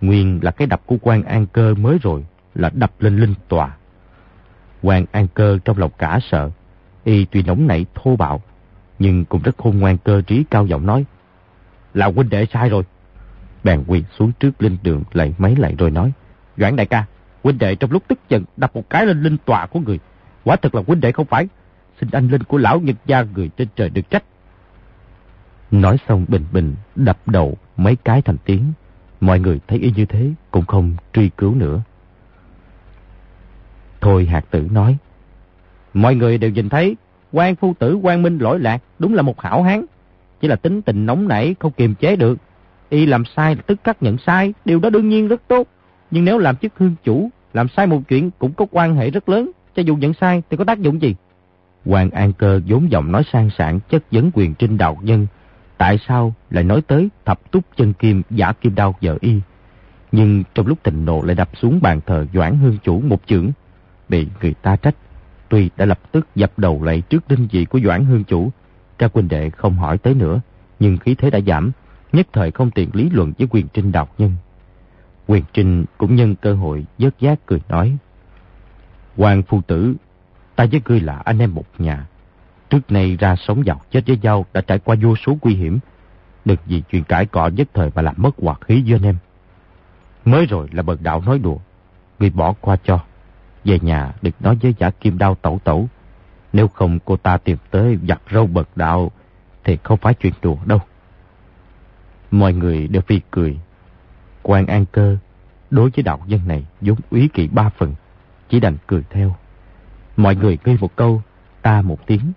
[0.00, 3.76] Nguyên là cái đập của quan an cơ mới rồi, là đập lên linh tòa.
[4.82, 6.50] Quan an cơ trong lòng cả sợ.
[7.04, 8.40] Y tuy nóng nảy thô bạo,
[8.98, 11.04] nhưng cũng rất khôn ngoan cơ trí cao giọng nói.
[11.94, 12.82] Là huynh đệ sai rồi.
[13.64, 16.12] Bèn quỳ xuống trước linh đường lạy mấy lại rồi nói.
[16.56, 17.04] Doãn đại ca,
[17.42, 19.98] huynh đệ trong lúc tức giận đập một cái lên linh tòa của người.
[20.44, 21.48] Quả thật là huynh đệ không phải.
[22.00, 24.24] Xin anh linh của lão nhật gia người trên trời được trách.
[25.70, 28.72] Nói xong bình bình đập đầu mấy cái thành tiếng.
[29.20, 31.82] Mọi người thấy y như thế cũng không truy cứu nữa.
[34.00, 34.96] Thôi hạt tử nói.
[35.94, 36.96] Mọi người đều nhìn thấy
[37.32, 39.84] quan phu tử quan minh lỗi lạc đúng là một hảo hán.
[40.40, 42.38] Chỉ là tính tình nóng nảy không kiềm chế được.
[42.88, 44.54] Y làm sai tức khắc nhận sai.
[44.64, 45.66] Điều đó đương nhiên rất tốt.
[46.10, 49.28] Nhưng nếu làm chức hương chủ, làm sai một chuyện cũng có quan hệ rất
[49.28, 49.50] lớn.
[49.76, 51.14] Cho dù nhận sai thì có tác dụng gì?
[51.84, 55.26] Hoàng An Cơ vốn giọng nói sang sảng chất vấn quyền trinh đạo nhân.
[55.78, 59.40] Tại sao lại nói tới thập túc chân kim giả kim đao vợ y?
[60.12, 63.50] Nhưng trong lúc tình nộ lại đập xuống bàn thờ Doãn Hương Chủ một chưởng,
[64.08, 64.94] bị người ta trách.
[65.52, 68.50] Tuy đã lập tức dập đầu lại trước đinh vị của Doãn Hương Chủ,
[68.98, 70.40] các Quỳnh đệ không hỏi tới nữa,
[70.80, 71.70] nhưng khí thế đã giảm,
[72.12, 74.32] nhất thời không tiện lý luận với quyền trinh đạo nhân.
[75.26, 77.96] Quyền trinh cũng nhân cơ hội dớt giác cười nói.
[79.16, 79.94] Hoàng phu tử,
[80.56, 82.06] ta với ngươi là anh em một nhà.
[82.70, 85.78] Trước nay ra sống giàu chết với nhau đã trải qua vô số nguy hiểm.
[86.44, 89.16] Đừng vì chuyện cãi cọ nhất thời mà làm mất hoạt khí với anh em.
[90.24, 91.58] Mới rồi là bậc đạo nói đùa.
[92.18, 93.00] Ngươi bỏ qua cho.
[93.64, 95.88] Về nhà đừng nói với giả kim đao tẩu tẩu.
[96.52, 99.10] Nếu không cô ta tìm tới giặt râu bật đạo
[99.64, 100.80] thì không phải chuyện đùa đâu.
[102.30, 103.58] Mọi người đều phi cười.
[104.42, 105.16] Quan An Cơ
[105.70, 107.94] đối với đạo nhân này vốn úy kỵ ba phần,
[108.48, 109.36] chỉ đành cười theo.
[110.16, 111.22] Mọi người nghe một câu,
[111.62, 112.32] ta một tiếng.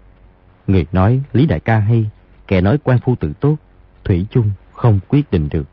[0.67, 2.09] Người nói Lý Đại ca hay,
[2.47, 3.55] kẻ nói quan phu tự tốt,
[4.03, 5.65] Thủy chung không quyết định được.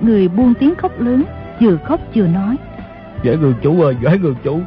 [0.00, 1.24] Một người buông tiếng khóc lớn,
[1.60, 2.56] vừa khóc vừa nói.
[3.22, 4.60] Dễ người chủ ơi, dễ người chủ.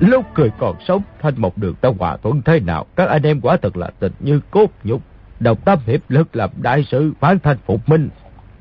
[0.00, 3.40] Lúc cười còn sống, thanh một đường ta hòa thuận thế nào, các anh em
[3.40, 5.02] quả thật là tình như cốt nhục.
[5.40, 8.08] Đồng tâm hiệp lực làm đại sự phán thanh phục minh.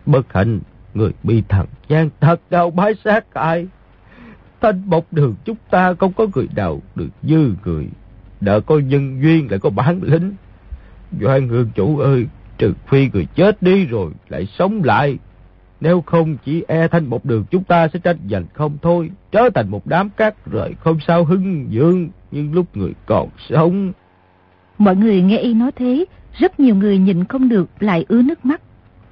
[0.05, 0.59] Bất hạnh,
[0.93, 3.67] người bị thằng gian thật đau bái sát ai.
[4.61, 7.87] Thanh một đường chúng ta không có người nào được dư người.
[8.41, 10.33] Đợi có nhân duyên lại có bản lĩnh.
[11.21, 15.17] Doan hương chủ ơi, trừ phi người chết đi rồi lại sống lại
[15.83, 19.49] nếu không chỉ e thanh một đường chúng ta sẽ tranh giành không thôi, trở
[19.55, 23.93] thành một đám cát rời không sao hưng dương, nhưng lúc người còn sống.
[24.77, 28.45] Mọi người nghe y nói thế, rất nhiều người nhìn không được lại ứa nước
[28.45, 28.61] mắt.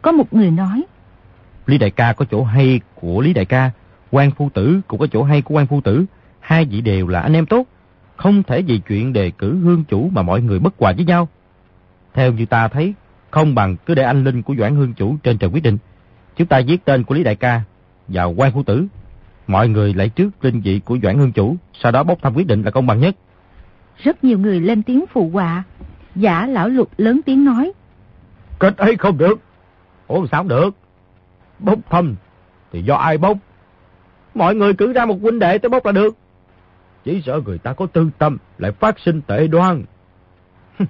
[0.02, 0.84] Có một người nói.
[1.66, 3.72] Lý đại ca có chỗ hay của Lý đại ca,
[4.12, 6.06] quan phu tử cũng có chỗ hay của quan phu tử,
[6.40, 7.68] hai vị đều là anh em tốt.
[8.16, 11.28] Không thể vì chuyện đề cử hương chủ mà mọi người bất hòa với nhau.
[12.14, 12.94] Theo như ta thấy,
[13.32, 15.78] không bằng cứ để anh linh của Doãn Hương Chủ trên trời quyết định.
[16.42, 17.62] Chúng ta viết tên của Lý Đại ca
[18.08, 18.86] vào quan phu tử.
[19.48, 22.48] Mọi người lấy trước linh vị của Doãn Hương Chủ, sau đó bốc thăm quyết
[22.48, 23.16] định là công bằng nhất.
[23.98, 25.64] Rất nhiều người lên tiếng phụ họa.
[26.16, 27.72] Giả lão lục lớn tiếng nói.
[28.60, 29.40] Cách ấy không được.
[30.08, 30.76] Ủa sao được?
[31.60, 32.16] Bốc thăm
[32.72, 33.38] thì do ai bốc?
[34.36, 36.16] Mọi người cử ra một huynh đệ tới bốc là được.
[37.04, 39.84] Chỉ sợ người ta có tư tâm lại phát sinh tệ đoan.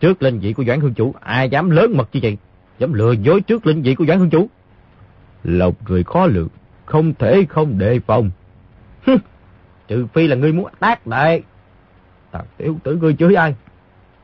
[0.00, 2.36] trước linh vị của Doãn Hương Chủ, ai dám lớn mật như vậy?
[2.78, 4.48] Dám lừa dối trước linh vị của Doãn Hương Chủ?
[5.44, 6.48] Lộc người khó lường,
[6.84, 8.30] không thể không đề phòng.
[9.88, 11.42] Trừ phi là ngươi muốn tác đại.
[12.32, 13.54] Thằng tiểu tử ngươi chửi ai?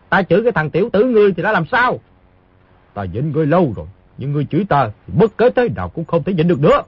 [0.09, 2.01] Ta chửi cái thằng tiểu tử ngươi thì đã làm sao?
[2.95, 3.87] Ta nhịn ngươi lâu rồi,
[4.19, 6.83] nhưng ngươi chửi ta thì bất cứ thế nào cũng không thể nhịn được nữa.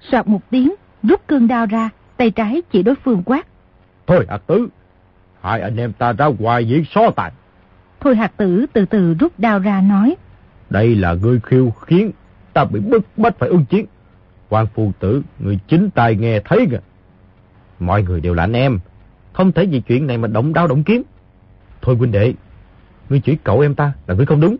[0.00, 3.46] Soạt một tiếng, rút cương đao ra, tay trái chỉ đối phương quát.
[4.06, 4.68] Thôi hạt tử,
[5.40, 7.32] hai anh em ta ra ngoài diễn so tài.
[8.00, 10.16] Thôi hạt tử từ từ rút đao ra nói.
[10.70, 12.10] Đây là ngươi khiêu khiến
[12.52, 13.86] ta bị bức bách phải ứng chiến.
[14.48, 16.80] quan phu tử, người chính tai nghe thấy kìa.
[17.78, 18.78] Mọi người đều là anh em,
[19.32, 21.02] không thể vì chuyện này mà động đao động kiếm.
[21.82, 22.34] Thôi huynh đệ,
[23.08, 24.56] ngươi chỉ cậu em ta là ngươi không đúng.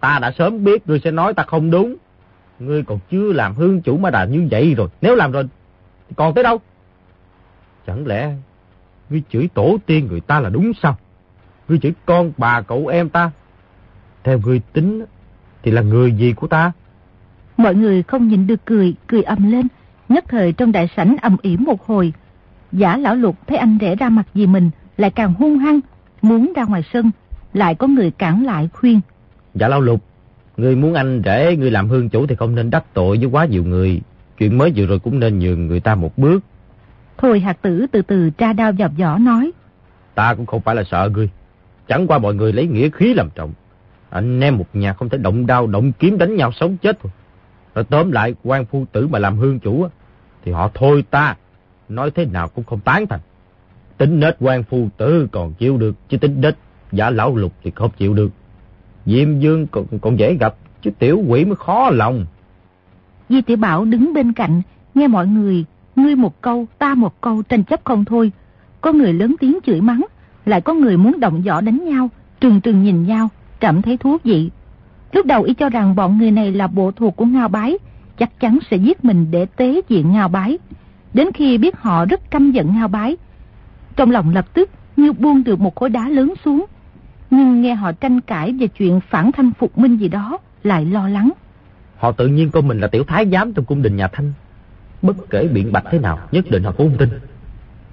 [0.00, 1.96] Ta đã sớm biết ngươi sẽ nói ta không đúng.
[2.58, 4.88] Ngươi còn chưa làm hương chủ mà đã như vậy rồi.
[5.00, 5.48] Nếu làm rồi,
[6.08, 6.58] thì còn tới đâu?
[7.86, 8.34] Chẳng lẽ
[9.10, 10.96] ngươi chửi tổ tiên người ta là đúng sao?
[11.68, 13.30] Ngươi chửi con bà cậu em ta.
[14.24, 15.04] Theo ngươi tính
[15.62, 16.72] thì là người gì của ta?
[17.56, 19.66] Mọi người không nhìn được cười, cười ầm lên.
[20.08, 22.12] Nhất thời trong đại sảnh ầm ỉ một hồi.
[22.72, 25.80] Giả lão lục thấy anh rẽ ra mặt gì mình, lại càng hung hăng,
[26.22, 27.10] muốn ra ngoài sân.
[27.52, 29.00] Lại có người cản lại khuyên.
[29.54, 30.04] Giả lão lục,
[30.56, 33.44] người muốn anh rể, người làm hương chủ thì không nên đắc tội với quá
[33.44, 34.00] nhiều người.
[34.38, 36.44] Chuyện mới vừa rồi cũng nên nhường người ta một bước.
[37.18, 39.50] Thôi hạt tử từ từ tra đao dọc vỏ nói.
[40.14, 41.30] Ta cũng không phải là sợ ngươi.
[41.88, 43.52] Chẳng qua mọi người lấy nghĩa khí làm trọng.
[44.10, 47.12] Anh em một nhà không thể động đao, động kiếm đánh nhau sống chết thôi.
[47.74, 49.86] Rồi tóm lại quan phu tử mà làm hương chủ
[50.44, 51.36] thì họ thôi ta,
[51.88, 53.20] nói thế nào cũng không tán thành.
[53.98, 56.56] Tính nết quan phu tử còn chịu được, chứ tính nết
[56.92, 58.30] giả lão lục thì không chịu được.
[59.06, 62.26] Diêm dương còn, còn dễ gặp, chứ tiểu quỷ mới khó lòng.
[63.28, 64.62] Di tiểu Bảo đứng bên cạnh,
[64.94, 65.64] nghe mọi người,
[65.96, 68.32] ngươi một câu, ta một câu tranh chấp không thôi.
[68.80, 70.06] Có người lớn tiếng chửi mắng,
[70.46, 72.08] lại có người muốn động võ đánh nhau,
[72.40, 73.28] trừng trừng nhìn nhau,
[73.60, 74.50] cảm thấy thú vị.
[75.12, 77.78] Lúc đầu y cho rằng bọn người này là bộ thuộc của Ngao Bái,
[78.18, 80.58] chắc chắn sẽ giết mình để tế diện Ngao Bái.
[81.14, 83.16] Đến khi biết họ rất căm giận Ngao Bái,
[83.96, 86.64] trong lòng lập tức như buông được một khối đá lớn xuống.
[87.30, 91.08] Nhưng nghe họ tranh cãi về chuyện phản thanh phục minh gì đó, lại lo
[91.08, 91.30] lắng.
[91.96, 94.32] Họ tự nhiên coi mình là tiểu thái giám trong cung đình nhà Thanh.
[95.02, 97.08] Bất kể biện bạch thế nào, nhất định họ cũng không tin.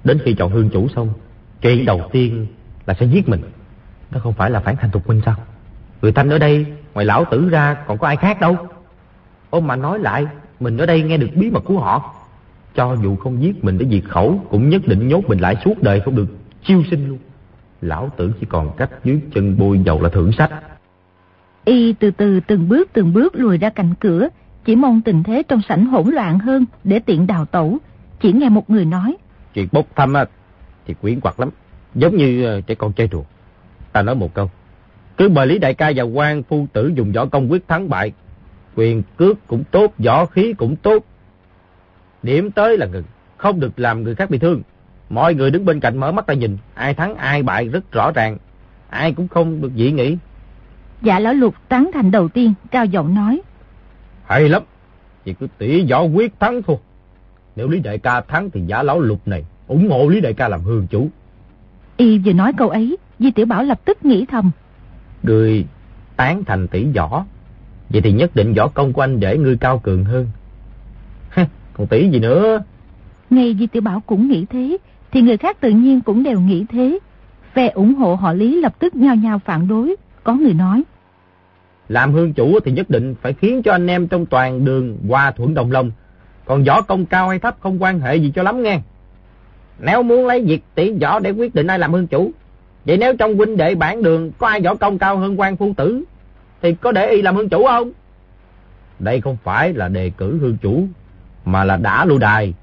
[0.04, 1.08] Đến khi chọn hương chủ xong,
[1.60, 2.46] chuyện đầu tiên
[2.86, 3.40] là sẽ giết mình.
[4.10, 5.36] Đó không phải là phản thanh phục minh sao?
[6.02, 8.56] Người Thanh ở đây, ngoài lão tử ra còn có ai khác đâu.
[9.50, 10.26] Ôm mà nói lại,
[10.60, 12.14] mình ở đây nghe được bí mật của họ.
[12.74, 15.82] Cho dù không giết mình để diệt khẩu, cũng nhất định nhốt mình lại suốt
[15.82, 16.26] đời không được
[16.64, 17.18] chiêu sinh luôn.
[17.80, 20.50] Lão tử chỉ còn cách dưới chân bôi dầu là thưởng sách.
[21.64, 24.28] Y từ từ từng bước từng bước lùi ra cạnh cửa,
[24.64, 27.78] chỉ mong tình thế trong sảnh hỗn loạn hơn để tiện đào tẩu.
[28.20, 29.16] Chỉ nghe một người nói.
[29.54, 30.14] Chuyện bốc thăm
[30.86, 31.48] thì quyến quặt lắm,
[31.94, 33.22] giống như ờ, trẻ con chơi đùa.
[33.92, 34.50] Ta nói một câu,
[35.18, 38.12] cứ mời Lý Đại ca và quan phu tử dùng võ công quyết thắng bại.
[38.76, 41.04] Quyền cước cũng tốt, võ khí cũng tốt.
[42.22, 43.04] Điểm tới là ngừng,
[43.36, 44.62] không được làm người khác bị thương.
[45.10, 48.10] Mọi người đứng bên cạnh mở mắt ra nhìn, ai thắng ai bại rất rõ
[48.14, 48.36] ràng.
[48.90, 50.16] Ai cũng không được dị nghĩ.
[51.02, 53.40] Dạ lão lục tán thành đầu tiên, cao giọng nói.
[54.26, 54.62] Hay lắm,
[55.24, 56.76] chỉ cứ tỉ võ quyết thắng thôi.
[57.56, 60.48] Nếu Lý Đại ca thắng thì giả lão lục này ủng hộ Lý Đại ca
[60.48, 61.08] làm hương chủ.
[61.96, 64.50] Y vừa nói câu ấy, Di Tiểu Bảo lập tức nghĩ thầm.
[65.22, 65.64] Ngươi
[66.16, 67.24] tán thành tỷ võ,
[67.90, 70.26] vậy thì nhất định võ công của anh để ngươi cao cường hơn.
[71.72, 72.62] còn tỷ gì nữa?
[73.30, 74.76] Ngay Di Tiểu Bảo cũng nghĩ thế,
[75.12, 76.98] thì người khác tự nhiên cũng đều nghĩ thế.
[77.54, 80.82] Phe ủng hộ họ Lý lập tức nhao nhao phản đối, có người nói.
[81.88, 85.30] Làm hương chủ thì nhất định phải khiến cho anh em trong toàn đường hòa
[85.30, 85.90] thuận đồng lòng.
[86.44, 88.80] Còn võ công cao hay thấp không quan hệ gì cho lắm nghe.
[89.78, 92.30] Nếu muốn lấy việc tỷ võ để quyết định ai làm hương chủ,
[92.84, 95.74] vậy nếu trong huynh đệ bản đường có ai võ công cao hơn quan phu
[95.76, 96.04] tử,
[96.62, 97.90] thì có để y làm hương chủ không?
[98.98, 100.84] Đây không phải là đề cử hương chủ,
[101.44, 102.54] mà là đã lôi đài.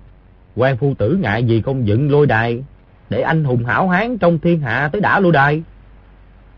[0.56, 2.63] quan phu tử ngại gì không dựng lôi đài,
[3.10, 5.63] để anh hùng hảo hán trong thiên hạ tới đã lôi đài.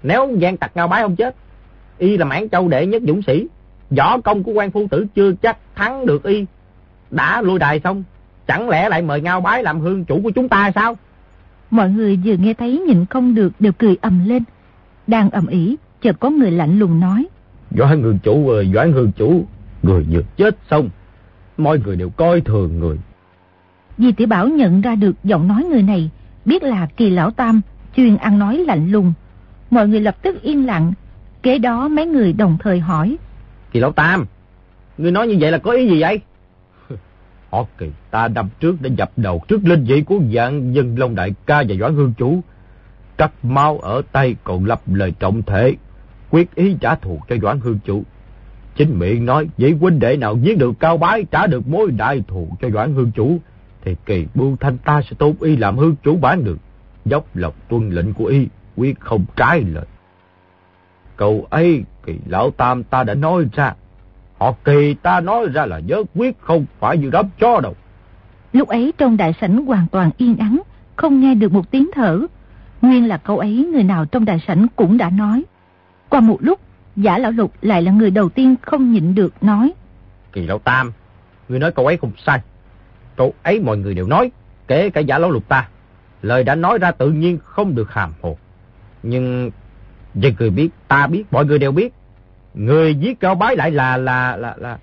[0.03, 1.35] Nếu gian tặc ngao bái không chết,
[1.97, 3.47] y là mãn châu đệ nhất dũng sĩ,
[3.89, 6.45] võ công của quan phu tử chưa chắc thắng được y.
[7.11, 8.03] Đã lôi đài xong,
[8.47, 10.97] chẳng lẽ lại mời ngao bái làm hương chủ của chúng ta sao?
[11.71, 14.43] Mọi người vừa nghe thấy nhìn không được đều cười ầm lên.
[15.07, 17.27] Đang ầm ĩ, chợt có người lạnh lùng nói.
[17.77, 19.45] Doãn hương chủ ơi, Doãn hương chủ,
[19.83, 20.89] người vừa chết xong.
[21.57, 22.97] Mọi người đều coi thường người.
[23.97, 26.09] Di tiểu Bảo nhận ra được giọng nói người này,
[26.45, 27.61] biết là kỳ lão tam,
[27.95, 29.13] chuyên ăn nói lạnh lùng.
[29.71, 30.93] Mọi người lập tức yên lặng,
[31.43, 33.17] kế đó mấy người đồng thời hỏi.
[33.71, 34.25] Kỳ lão tam,
[34.97, 36.21] ngươi nói như vậy là có ý gì vậy?
[37.49, 41.15] Họ kỳ ta đâm trước đã dập đầu trước linh vị của dạng dân Long
[41.15, 42.41] Đại ca và Doãn Hương Chủ.
[43.17, 45.75] Cắt mau ở tay còn lập lời trọng thể,
[46.29, 48.03] quyết ý trả thù cho Doãn Hương Chủ.
[48.75, 52.23] Chính miệng nói, vậy huynh đệ nào giết được cao bái trả được mối đại
[52.27, 53.39] thù cho Doãn Hương Chủ,
[53.87, 56.57] thì kỳ bưu thanh ta sẽ tốt y làm hương chủ bán được.
[57.05, 59.85] Dốc lộc tuân lệnh của y, quyết không trái lời.
[61.15, 63.75] Cầu ấy, kỳ lão tam ta đã nói ra,
[64.37, 67.75] Họ kỳ ta nói ra là nhớ quyết không phải như đám cho đâu.
[68.53, 70.61] Lúc ấy trong đại sảnh hoàn toàn yên ắng,
[70.95, 72.19] không nghe được một tiếng thở.
[72.81, 75.43] Nguyên là câu ấy người nào trong đại sảnh cũng đã nói.
[76.09, 76.59] Qua một lúc,
[76.95, 79.73] giả lão lục lại là người đầu tiên không nhịn được nói.
[80.31, 80.91] Kỳ lão tam,
[81.49, 82.41] người nói câu ấy không sai.
[83.15, 84.31] Câu ấy mọi người đều nói,
[84.67, 85.67] kể cả giả lão lục ta.
[86.21, 88.37] Lời đã nói ra tự nhiên không được hàm hồ.
[89.03, 89.51] Nhưng,
[90.13, 91.93] vì người biết, ta biết, mọi người đều biết.
[92.57, 94.77] Người giết cao bái lại là là là là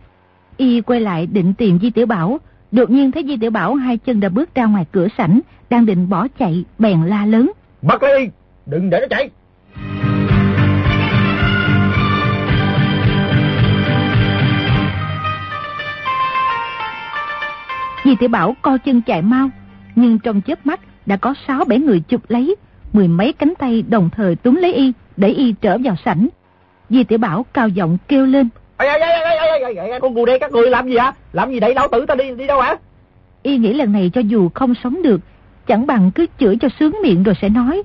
[0.56, 2.38] Y quay lại định tìm Di Tiểu Bảo,
[2.72, 5.86] đột nhiên thấy Di Tiểu Bảo hai chân đã bước ra ngoài cửa sảnh, đang
[5.86, 7.52] định bỏ chạy, bèn la lớn.
[7.82, 8.30] Bắt lấy
[8.66, 9.30] đừng để nó chạy.
[18.04, 19.50] Di Tiểu Bảo co chân chạy mau,
[19.94, 22.56] nhưng trong chớp mắt đã có sáu bảy người chụp lấy,
[22.92, 26.28] mười mấy cánh tay đồng thời túm lấy y, để y trở vào sảnh.
[26.94, 28.48] Di Tiểu Bảo cao giọng kêu lên.
[28.78, 31.12] Ê, ê, ê, ê, ê, con cù đen các người làm gì hả?
[31.32, 32.76] Làm gì đẩy lão tử ta đi đi đâu hả?
[33.42, 35.20] Y nghĩ lần này cho dù không sống được,
[35.66, 37.82] chẳng bằng cứ chửi cho sướng miệng rồi sẽ nói.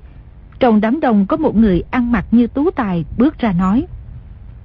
[0.60, 3.86] Trong đám đông có một người ăn mặc như tú tài bước ra nói.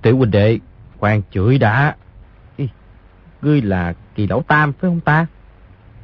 [0.03, 0.59] Tiểu huynh đệ,
[0.99, 1.95] khoan chửi đã.
[2.57, 2.69] Ý,
[3.43, 5.27] ngươi là kỳ lão tam phải không ta?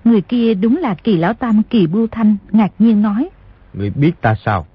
[0.04, 3.28] Người kia đúng là kỳ lão tam kỳ bưu thanh, ngạc nhiên nói.
[3.74, 4.66] Ngươi biết ta sao?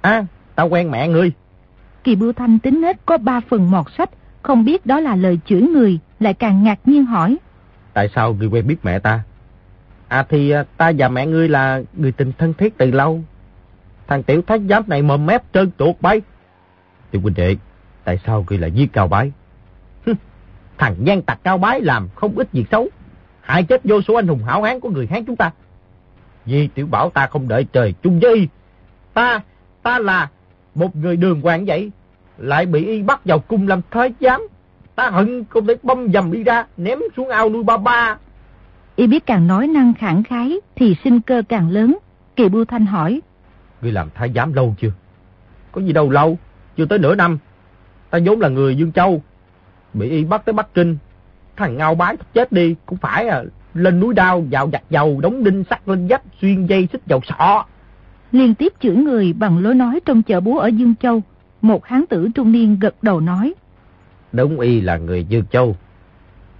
[0.00, 1.32] À, ta quen mẹ ngươi.
[2.04, 4.10] Kỳ Bưu Thanh tính nết có ba phần mọt sách,
[4.42, 7.36] không biết đó là lời chửi người, lại càng ngạc nhiên hỏi.
[7.92, 9.22] Tại sao ngươi quen biết mẹ ta?
[10.08, 13.20] À thì à, ta và mẹ ngươi là người tình thân thiết từ lâu.
[14.06, 16.20] Thằng tiểu thái giám này mồm mép trơn tuột bay.
[17.10, 17.56] Tiểu huynh đệ,
[18.04, 19.32] tại sao ngươi lại giết cao bái?
[20.78, 22.88] Thằng gian tặc cao bái làm không ít việc xấu.
[23.40, 25.50] Hại chết vô số anh hùng hảo hán của người Hán chúng ta.
[26.44, 28.48] Vì tiểu bảo ta không đợi trời chung với
[29.14, 29.40] Ta,
[29.82, 30.30] ta là
[30.74, 31.90] một người đường hoàng vậy,
[32.38, 34.48] lại bị y bắt vào cung làm thái giám.
[34.94, 38.16] Ta hận không thể băm dầm y ra, ném xuống ao nuôi ba ba.
[38.96, 41.98] Y biết càng nói năng khẳng khái, thì sinh cơ càng lớn.
[42.36, 43.20] Kỳ Bưu Thanh hỏi.
[43.82, 44.92] Ngươi làm thái giám lâu chưa?
[45.72, 46.38] Có gì đâu lâu,
[46.76, 47.38] chưa tới nửa năm.
[48.10, 49.22] Ta vốn là người Dương Châu,
[49.94, 50.96] bị y bắt tới Bắc Kinh.
[51.56, 53.42] Thằng ngao bái chết đi, cũng phải à.
[53.74, 57.20] Lên núi đao, vào giặt dầu, đóng đinh sắt lên vách, xuyên dây xích dầu
[57.28, 57.64] sọ
[58.32, 61.22] liên tiếp chửi người bằng lối nói trong chợ búa ở Dương Châu.
[61.62, 63.54] Một hán tử trung niên gật đầu nói.
[64.32, 65.76] Đúng y là người Dương Châu.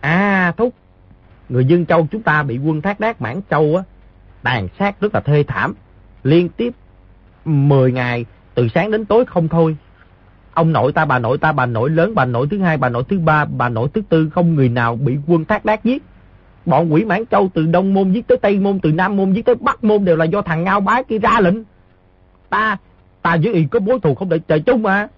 [0.00, 0.74] À thúc,
[1.48, 3.82] người Dương Châu chúng ta bị quân thác đát Mãn Châu á,
[4.42, 5.74] tàn sát rất là thê thảm.
[6.22, 6.74] Liên tiếp
[7.44, 9.76] 10 ngày, từ sáng đến tối không thôi.
[10.54, 13.04] Ông nội ta, bà nội ta, bà nội lớn, bà nội thứ hai, bà nội
[13.08, 16.02] thứ ba, bà nội thứ tư không người nào bị quân thác đát giết.
[16.66, 19.44] Bọn quỷ mãn châu từ Đông Môn giết tới Tây Môn, từ Nam Môn giết
[19.44, 21.56] tới Bắc Môn đều là do thằng Ngao Bái kia ra lệnh.
[22.48, 22.76] Ta,
[23.22, 25.08] ta với y có mối thù không đợi trời chung mà.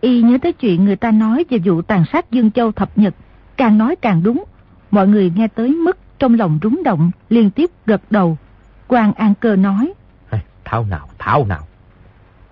[0.00, 3.14] Y nhớ tới chuyện người ta nói về vụ tàn sát Dương Châu thập nhật,
[3.56, 4.44] càng nói càng đúng.
[4.90, 8.38] Mọi người nghe tới mức trong lòng rúng động, liên tiếp gật đầu.
[8.88, 9.92] Quan An Cơ nói.
[10.64, 11.66] Thảo nào, thảo nào.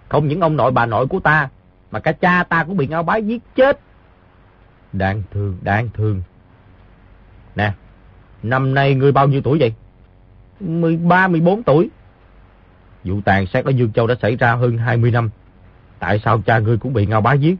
[0.08, 1.48] Không những ông nội bà nội của ta,
[1.90, 3.80] mà cả cha ta cũng bị ngao bái giết chết.
[4.92, 6.22] Đáng thương, đáng thương.
[7.56, 7.72] Nè,
[8.42, 9.72] Năm nay ngươi bao nhiêu tuổi vậy?
[10.60, 11.90] 13, 14 tuổi.
[13.04, 15.30] Vụ tàn sát ở Dương Châu đã xảy ra hơn 20 năm.
[15.98, 17.56] Tại sao cha ngươi cũng bị ngao bá giết?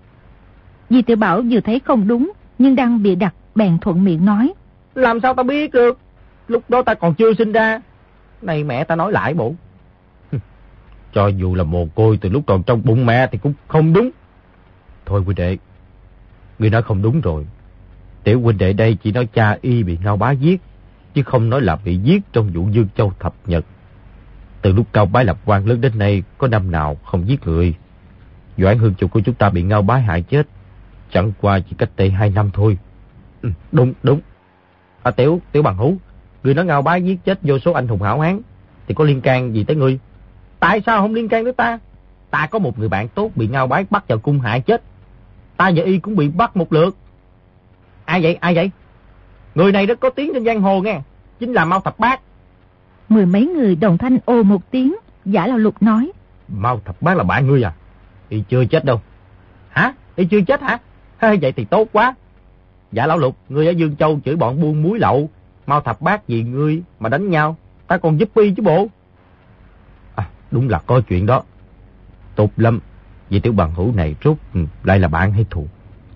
[0.90, 4.52] Di tiểu Bảo vừa thấy không đúng, nhưng đang bị đặt, bèn thuận miệng nói.
[4.94, 5.98] Làm sao ta biết được?
[6.48, 7.80] Lúc đó ta còn chưa sinh ra.
[8.42, 9.54] Này mẹ ta nói lại bộ.
[11.12, 14.10] Cho dù là mồ côi từ lúc còn trong bụng mẹ thì cũng không đúng.
[15.06, 15.58] Thôi quý đệ,
[16.58, 17.46] ngươi nói không đúng rồi.
[18.24, 20.60] Tiểu huynh đệ đây chỉ nói cha y bị ngao bá giết
[21.14, 23.64] chứ không nói là bị giết trong vụ Dương Châu thập nhật.
[24.62, 27.74] Từ lúc Cao Bái lập quan lớn đến nay, có năm nào không giết người.
[28.58, 30.46] Doãn hương chủ của chúng ta bị Ngao Bái hại chết,
[31.12, 32.78] chẳng qua chỉ cách đây hai năm thôi.
[33.42, 34.20] Ừ, đúng, đúng.
[35.02, 35.96] À, tiểu, tiểu bằng hú,
[36.42, 38.40] người nói Ngao Bái giết chết vô số anh hùng hảo hán,
[38.88, 39.98] thì có liên can gì tới ngươi?
[40.60, 41.78] Tại sao không liên can tới ta?
[42.30, 44.82] Ta có một người bạn tốt bị ngao bái bắt vào cung hại chết.
[45.56, 46.96] Ta và y cũng bị bắt một lượt.
[48.04, 48.34] Ai vậy?
[48.34, 48.70] Ai vậy?
[49.54, 51.00] Người này rất có tiếng trên giang hồ nghe.
[51.38, 52.20] Chính là Mao Thập Bát.
[53.08, 54.96] Mười mấy người đồng thanh ồ một tiếng.
[55.24, 56.12] Giả lão lục nói.
[56.48, 57.72] Mao Thập Bát là bạn ngươi à?
[58.28, 59.00] Y chưa chết đâu.
[59.68, 59.94] Hả?
[60.16, 60.78] Y chưa chết hả?
[61.20, 62.14] Vậy thì tốt quá.
[62.92, 65.30] Giả lão lục, ngươi ở Dương Châu chửi bọn buôn muối lậu.
[65.66, 67.56] Mao Thập Bát vì ngươi mà đánh nhau.
[67.86, 68.88] Ta còn giúp y chứ bộ.
[70.14, 71.42] À, đúng là có chuyện đó.
[72.34, 72.80] Tốt lắm.
[73.30, 74.36] Vì tiểu bằng hữu này rốt
[74.84, 75.66] lại là bạn hay thù.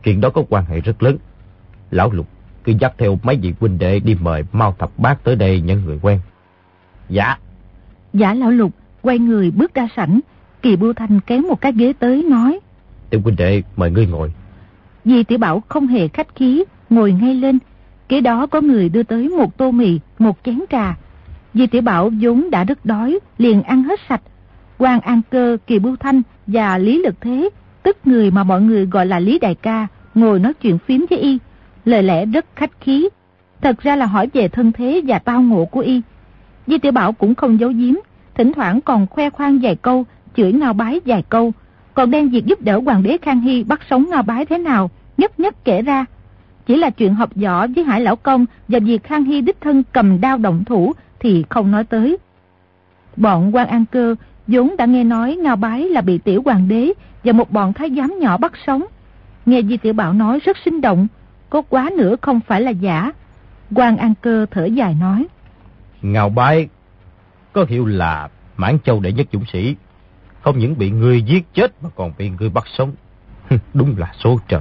[0.02, 1.16] Chuyện đó có quan hệ rất lớn.
[1.90, 2.26] Lão lục
[2.64, 5.84] cứ dắt theo mấy vị huynh đệ đi mời Mao Thập Bát tới đây những
[5.84, 6.20] người quen.
[7.08, 7.36] Dạ.
[8.12, 10.20] Giả lão lục quay người bước ra sảnh.
[10.62, 12.60] Kỳ Bưu Thanh kéo một cái ghế tới nói.
[13.10, 14.32] Tiểu huynh đệ mời ngươi ngồi.
[15.04, 17.58] Di tiểu Bảo không hề khách khí, ngồi ngay lên.
[18.08, 20.96] Kế đó có người đưa tới một tô mì, một chén trà.
[21.54, 24.22] Di tiểu Bảo vốn đã rất đói, liền ăn hết sạch.
[24.78, 27.48] quan An Cơ, Kỳ Bưu Thanh và Lý Lực Thế,
[27.82, 31.18] tức người mà mọi người gọi là Lý Đại Ca, ngồi nói chuyện phím với
[31.18, 31.38] y.
[31.84, 33.08] Lời lẽ rất khách khí.
[33.60, 36.02] Thật ra là hỏi về thân thế và tao ngộ của y.
[36.66, 37.94] Di tiểu Bảo cũng không giấu giếm,
[38.34, 40.04] thỉnh thoảng còn khoe khoang vài câu,
[40.36, 41.52] chửi ngao bái vài câu,
[41.94, 44.90] còn đem việc giúp đỡ hoàng đế Khang Hy bắt sống ngao bái thế nào,
[45.16, 46.04] nhất nhất kể ra.
[46.66, 49.82] Chỉ là chuyện học võ với Hải Lão Công và việc Khang Hy đích thân
[49.92, 52.16] cầm đao động thủ thì không nói tới.
[53.16, 54.14] Bọn quan An Cơ
[54.46, 56.92] vốn đã nghe nói Ngao Bái là bị tiểu hoàng đế
[57.24, 58.84] và một bọn thái giám nhỏ bắt sống.
[59.46, 61.06] Nghe Di Tiểu Bảo nói rất sinh động,
[61.50, 63.12] có quá nữa không phải là giả.
[63.74, 65.26] quan An Cơ thở dài nói.
[66.02, 66.68] Ngao Bái
[67.52, 69.76] có hiệu là Mãn Châu đệ nhất dũng sĩ,
[70.40, 72.92] không những bị người giết chết mà còn bị người bắt sống.
[73.74, 74.60] Đúng là số trời.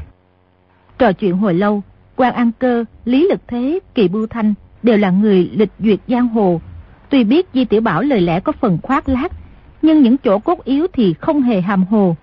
[0.98, 1.84] Trò chuyện hồi lâu,
[2.16, 4.54] quan An Cơ, Lý Lực Thế, Kỳ Bưu Thanh
[4.84, 6.62] đều là người lịch duyệt giang hồ.
[7.10, 9.32] Tuy biết Di Tiểu Bảo lời lẽ có phần khoác lác,
[9.82, 12.16] nhưng những chỗ cốt yếu thì không hề hàm hồ.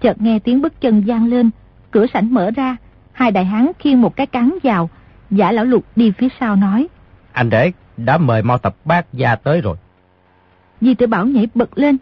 [0.00, 1.50] Chợt nghe tiếng bước chân gian lên,
[1.90, 2.76] cửa sảnh mở ra,
[3.14, 4.90] hai đại hán khiêng một cái cán vào,
[5.30, 6.86] giả lão lục đi phía sau nói.
[7.32, 9.76] Anh rể đã mời Mao Tập Bác ra tới rồi.
[10.80, 11.96] Di Tiểu Bảo nhảy bật lên,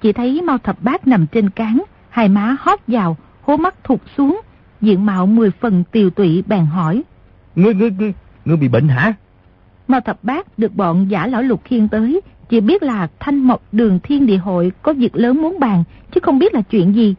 [0.00, 4.00] chỉ thấy Mao Thập Bác nằm trên cán, hai má hót vào, hố mắt thụt
[4.16, 4.40] xuống,
[4.80, 7.02] diện mạo mười phần tiều tụy bèn hỏi.
[7.54, 8.12] Ngươi, ngươi, ngươi,
[8.44, 9.12] ngươi bị bệnh hả?
[9.88, 13.62] Mao Thập Bác được bọn giả lão lục khiên tới, chỉ biết là thanh mộc
[13.72, 17.14] đường thiên địa hội có việc lớn muốn bàn, chứ không biết là chuyện gì.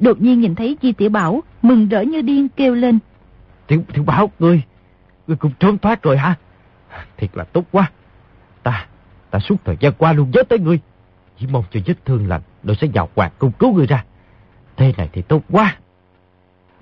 [0.00, 2.98] Đột nhiên nhìn thấy Di Tiểu Bảo, mừng rỡ như điên kêu lên.
[3.66, 4.62] Tiểu, tiểu Bảo, ngươi,
[5.26, 6.34] ngươi cũng trốn thoát rồi hả?
[7.16, 7.90] Thiệt là tốt quá.
[8.62, 8.86] Ta,
[9.30, 10.80] ta suốt thời gian qua luôn nhớ tới ngươi.
[11.38, 14.04] Chỉ mong cho vết thương lành, rồi sẽ vào quạt cung cứu ngươi ra.
[14.76, 15.76] Thế này thì tốt quá.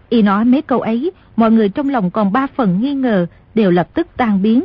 [0.09, 3.71] Y nói mấy câu ấy, mọi người trong lòng còn ba phần nghi ngờ, đều
[3.71, 4.65] lập tức tan biến.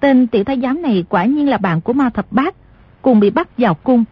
[0.00, 2.54] Tên tiểu thái giám này quả nhiên là bạn của Mao Thập Bát,
[3.02, 4.04] cùng bị bắt vào cung.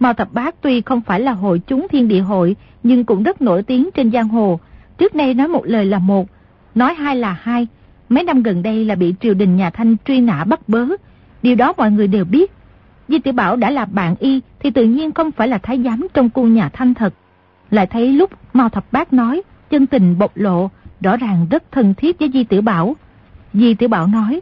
[0.00, 3.42] Mao Thập Bát tuy không phải là hội chúng thiên địa hội, nhưng cũng rất
[3.42, 4.60] nổi tiếng trên giang hồ.
[4.98, 6.28] Trước nay nói một lời là một,
[6.74, 7.66] nói hai là hai.
[8.08, 10.86] Mấy năm gần đây là bị triều đình nhà Thanh truy nã bắt bớ.
[11.42, 12.52] Điều đó mọi người đều biết.
[13.08, 16.06] Di Tiểu Bảo đã là bạn y thì tự nhiên không phải là thái giám
[16.14, 17.14] trong cung nhà Thanh thật.
[17.70, 20.70] Lại thấy lúc Mao Thập Bát nói, chân tình bộc lộ,
[21.00, 22.96] rõ ràng rất thân thiết với Di Tiểu Bảo.
[23.52, 24.40] Di Tiểu Bảo nói,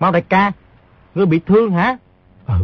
[0.00, 0.52] Mao đại ca,
[1.14, 1.96] ngươi bị thương hả?
[2.46, 2.54] Ừ,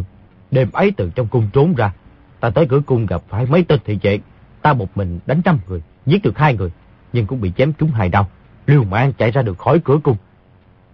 [0.51, 1.91] đêm ấy từ trong cung trốn ra,
[2.39, 4.19] ta tới cửa cung gặp phải mấy tên thị vệ.
[4.61, 6.71] Ta một mình đánh trăm người, giết được hai người,
[7.13, 8.29] nhưng cũng bị chém trúng hai đau.
[8.67, 10.17] Liêu mạng chạy ra được khỏi cửa cung.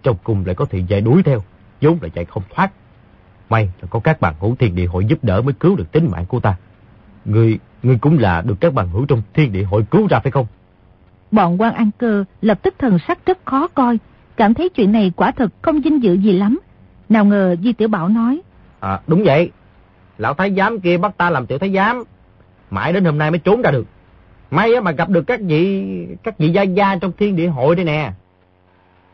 [0.02, 1.42] Trong cung lại có thị vệ đuổi theo,
[1.80, 2.72] vốn là chạy không thoát.
[3.48, 6.08] May là có các bạn hữu thiên địa hội giúp đỡ mới cứu được tính
[6.10, 6.56] mạng của ta.
[7.24, 10.30] Ngươi, ngươi cũng là được các bạn hữu trong thiên địa hội cứu ra phải
[10.30, 10.46] không?
[11.30, 13.98] Bọn quan ăn cơ lập tức thần sắc rất khó coi,
[14.36, 16.60] cảm thấy chuyện này quả thật không vinh dự gì lắm.
[17.08, 18.40] Nào ngờ Di Tiểu Bảo nói.
[18.80, 19.50] À, đúng vậy.
[20.18, 22.04] Lão Thái Giám kia bắt ta làm tiểu Thái Giám.
[22.70, 23.86] Mãi đến hôm nay mới trốn ra được.
[24.50, 25.84] May mà gặp được các vị
[26.22, 28.12] các vị gia gia trong thiên địa hội đây nè.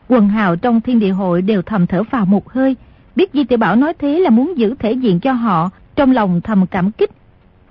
[0.07, 2.75] Quần hào trong thiên địa hội đều thầm thở vào một hơi.
[3.15, 6.41] Biết Di Tiểu Bảo nói thế là muốn giữ thể diện cho họ, trong lòng
[6.41, 7.11] thầm cảm kích.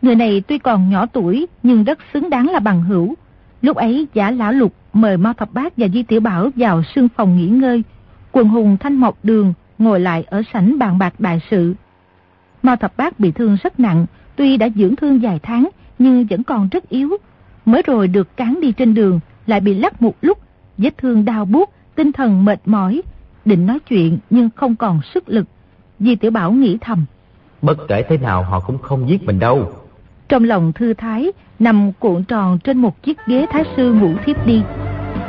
[0.02, 3.14] Người này tuy còn nhỏ tuổi nhưng rất xứng đáng là bằng hữu.
[3.62, 7.08] Lúc ấy giả lão lục mời Mao Thập Bát và Di Tiểu Bảo vào sương
[7.16, 7.82] phòng nghỉ ngơi.
[8.32, 11.74] Quần hùng thanh mộc đường ngồi lại ở sảnh bàn bạc đại sự.
[12.62, 14.06] Mao Thập Bát bị thương rất nặng,
[14.36, 17.16] tuy đã dưỡng thương vài tháng nhưng vẫn còn rất yếu.
[17.64, 20.38] Mới rồi được cán đi trên đường, lại bị lắc một lúc,
[20.78, 23.02] vết thương đau buốt, tinh thần mệt mỏi.
[23.44, 25.46] Định nói chuyện nhưng không còn sức lực.
[25.98, 27.04] Di Tiểu Bảo nghĩ thầm.
[27.62, 29.72] Bất kể thế nào họ cũng không giết mình đâu.
[30.28, 34.46] Trong lòng thư thái, nằm cuộn tròn trên một chiếc ghế thái sư ngủ thiếp
[34.46, 34.62] đi.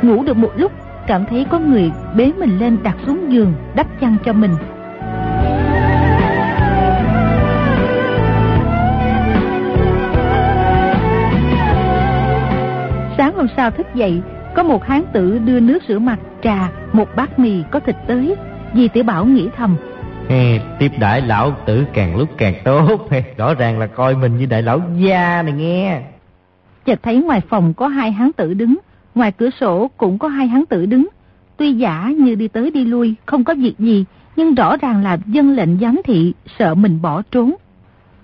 [0.02, 0.72] Ngủ được một lúc,
[1.06, 4.50] cảm thấy có người bế mình lên đặt xuống giường, đắp chăn cho mình.
[13.44, 14.20] Hôm sau thức dậy,
[14.54, 18.34] có một hán tử đưa nước rửa mặt, trà, một bát mì có thịt tới.
[18.74, 19.76] Di Tiểu Bảo nghĩ thầm.
[20.28, 23.08] Hey, tiếp đại lão tử càng lúc càng tốt.
[23.36, 26.02] Rõ ràng là coi mình như đại lão gia này nghe.
[26.84, 28.76] Chợt thấy ngoài phòng có hai hán tử đứng,
[29.14, 31.08] ngoài cửa sổ cũng có hai hán tử đứng.
[31.56, 34.04] Tuy giả như đi tới đi lui, không có việc gì,
[34.36, 37.54] nhưng rõ ràng là dân lệnh giám thị, sợ mình bỏ trốn.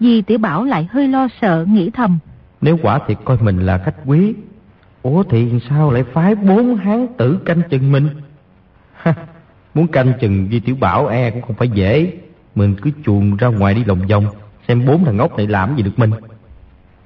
[0.01, 2.18] Di Tiểu Bảo lại hơi lo sợ, nghĩ thầm.
[2.61, 4.35] Nếu quả thiệt coi mình là khách quý,
[5.03, 8.09] ủa thì sao lại phái bốn hán tử canh chừng mình?
[9.74, 12.12] Muốn canh chừng Di Tiểu Bảo e cũng không phải dễ.
[12.55, 14.26] Mình cứ chuồn ra ngoài đi lòng vòng,
[14.68, 16.11] xem bốn thằng ngốc này làm gì được mình.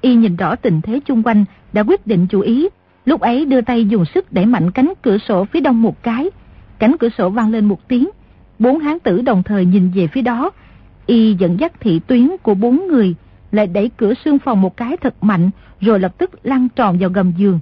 [0.01, 2.67] Y nhìn rõ tình thế chung quanh, đã quyết định chú ý.
[3.05, 6.29] Lúc ấy đưa tay dùng sức đẩy mạnh cánh cửa sổ phía đông một cái.
[6.79, 8.09] Cánh cửa sổ vang lên một tiếng.
[8.59, 10.51] Bốn hán tử đồng thời nhìn về phía đó.
[11.05, 13.15] Y dẫn dắt thị tuyến của bốn người,
[13.51, 15.49] lại đẩy cửa xương phòng một cái thật mạnh,
[15.81, 17.59] rồi lập tức lăn tròn vào gầm giường.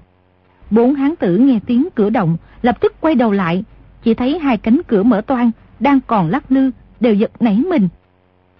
[0.73, 3.63] Bốn hán tử nghe tiếng cửa động, lập tức quay đầu lại,
[4.03, 7.87] chỉ thấy hai cánh cửa mở toang, đang còn lắc lư, đều giật nảy mình.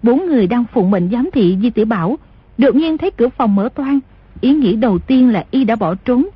[0.04, 2.18] Bốn người đang phụng mệnh giám thị Di Tiểu Bảo,
[2.58, 4.00] đột nhiên thấy cửa phòng mở toang,
[4.42, 6.28] ý nghĩ đầu tiên là y đã bỏ trốn.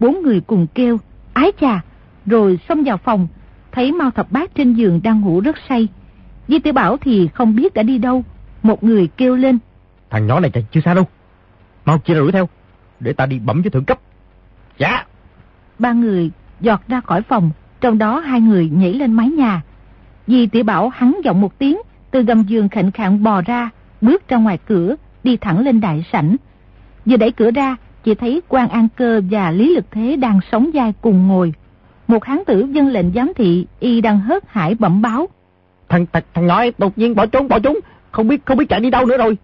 [0.00, 0.98] Bốn người cùng kêu,
[1.32, 1.80] ái chà,
[2.26, 3.28] rồi xông vào phòng,
[3.72, 5.88] thấy Mao Thập Bát trên giường đang ngủ rất say.
[6.48, 8.24] Di Tiểu Bảo thì không biết đã đi đâu,
[8.62, 9.58] một người kêu lên.
[10.10, 11.04] Thằng nhỏ này chạy chưa xa đâu,
[11.84, 12.48] mau chia đuổi theo,
[13.00, 13.98] để ta đi bẩm với thượng cấp.
[14.78, 15.04] Dạ.
[15.78, 17.50] Ba người giọt ra khỏi phòng,
[17.80, 19.62] trong đó hai người nhảy lên mái nhà.
[20.26, 21.78] Di Tiểu Bảo hắn giọng một tiếng,
[22.10, 23.70] từ gầm giường khệnh khạng bò ra,
[24.00, 26.36] bước ra ngoài cửa, đi thẳng lên đại sảnh.
[27.06, 30.70] Vừa đẩy cửa ra, chỉ thấy quan An Cơ và Lý Lực Thế đang sống
[30.74, 31.52] dai cùng ngồi.
[32.08, 35.28] Một hán tử dân lệnh giám thị, y đang hớt hải bẩm báo.
[35.88, 37.76] Thằng, thằng, thằng nhỏ đột nhiên bỏ trốn, bỏ trốn,
[38.10, 39.36] không biết không biết chạy đi đâu nữa rồi.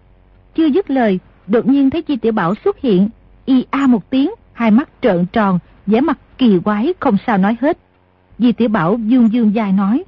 [0.55, 3.09] Chưa dứt lời, đột nhiên thấy Chi Tiểu Bảo xuất hiện,
[3.45, 5.59] y a một tiếng, hai mắt trợn tròn,
[5.91, 7.77] vẻ mặt kỳ quái không sao nói hết.
[8.39, 10.03] Di Tiểu Bảo dương dương dài nói.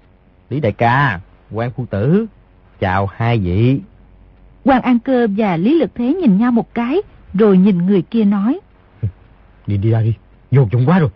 [0.50, 1.20] Lý đại ca,
[1.52, 2.26] quan phu tử,
[2.80, 3.80] chào hai vị.
[4.64, 6.98] quan An Cơ và Lý Lực Thế nhìn nhau một cái,
[7.34, 8.60] rồi nhìn người kia nói.
[9.68, 10.14] Đi đi ra đi,
[10.52, 11.10] vô dụng quá rồi.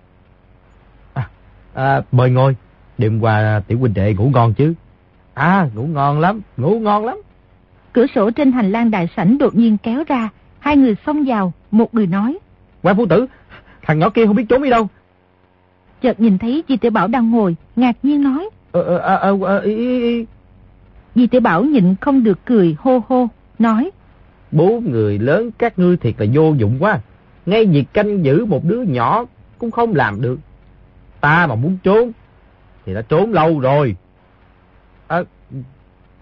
[1.13, 1.29] À,
[1.73, 2.55] à, mời ngồi,
[2.97, 4.73] đêm qua tiểu huynh đệ ngủ ngon chứ.
[5.33, 7.17] À, ngủ ngon lắm, ngủ ngon lắm.
[7.93, 11.53] Cửa sổ trên hành lang đại sảnh đột nhiên kéo ra, hai người xông vào,
[11.71, 12.37] một người nói.
[12.81, 13.25] Quan phu tử,
[13.87, 14.87] thằng nhỏ kia không biết trốn đi đâu.
[16.01, 18.49] Chợt nhìn thấy Di Tiểu Bảo đang ngồi, ngạc nhiên nói.
[18.71, 20.25] Ờ, ờ, ờ, ờ, ờ, ý, ý, ý.
[21.15, 23.27] Di Tiểu Bảo nhịn không được cười hô hô,
[23.59, 23.91] nói.
[24.51, 26.99] Bố người lớn các ngươi thiệt là vô dụng quá.
[27.45, 29.25] Ngay việc canh giữ một đứa nhỏ
[29.57, 30.39] cũng không làm được.
[31.21, 32.11] Ta mà muốn trốn,
[32.85, 33.95] thì đã trốn lâu rồi.
[35.07, 35.23] À,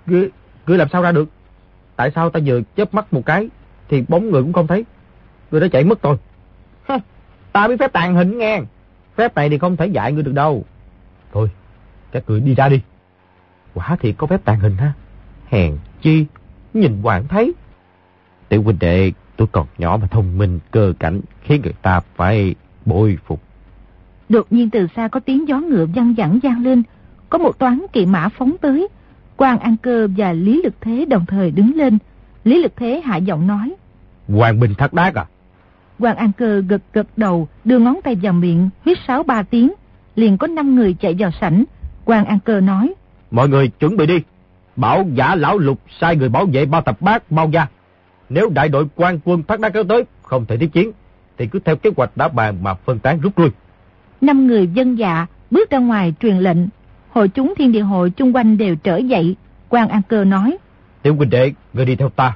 [0.05, 0.30] ngươi,
[0.68, 1.30] ngươi làm sao ra được?
[1.95, 3.49] Tại sao ta vừa chớp mắt một cái,
[3.89, 4.86] thì bóng người cũng không thấy.
[5.51, 6.18] Ngươi đã chạy mất rồi.
[7.56, 8.62] Ta biết phép tàn hình nghe.
[9.16, 10.66] Phép này thì không thể dạy ngươi được đâu.
[11.34, 11.49] Thôi,
[12.12, 12.82] các người đi ra đi.
[13.74, 14.93] Quả thì có phép tàn hình ha.
[15.47, 16.26] Hèn chi,
[16.74, 17.53] nhìn hoàng thấy.
[18.49, 22.56] Tiểu huynh đệ, tôi còn nhỏ mà thông minh, cơ cảnh, khiến người ta phải
[22.86, 23.41] bội phục.
[24.30, 26.84] Đột nhiên từ xa có tiếng gió ngựa văng vẳng vang lên,
[27.30, 28.88] có một toán kỵ mã phóng tới.
[29.38, 31.97] Quan An Cơ và Lý Lực Thế đồng thời đứng lên.
[32.43, 33.76] Lý Lực Thế hạ giọng nói.
[34.28, 35.26] Hoàng Bình Thác Đác à?
[36.00, 39.74] Hoàng An Cơ gật gật đầu, đưa ngón tay vào miệng, huyết sáo ba tiếng.
[40.16, 41.64] Liền có năm người chạy vào sảnh.
[42.06, 42.93] Hoàng An Cơ nói.
[43.32, 44.22] Mọi người chuẩn bị đi.
[44.76, 47.68] Bảo giả lão lục sai người bảo vệ bao tập bát mau ra.
[48.30, 50.91] Nếu đại đội quan quân Thác Đác kéo tới, không thể tiếp chiến,
[51.38, 53.50] thì cứ theo kế hoạch đã bàn mà phân tán rút lui.
[54.22, 56.58] Năm người dân dạ bước ra ngoài truyền lệnh.
[57.10, 59.36] Hội chúng thiên địa hội chung quanh đều trở dậy.
[59.70, 60.58] Quan An Cơ nói.
[61.02, 62.36] Tiểu huynh đệ, người đi theo ta.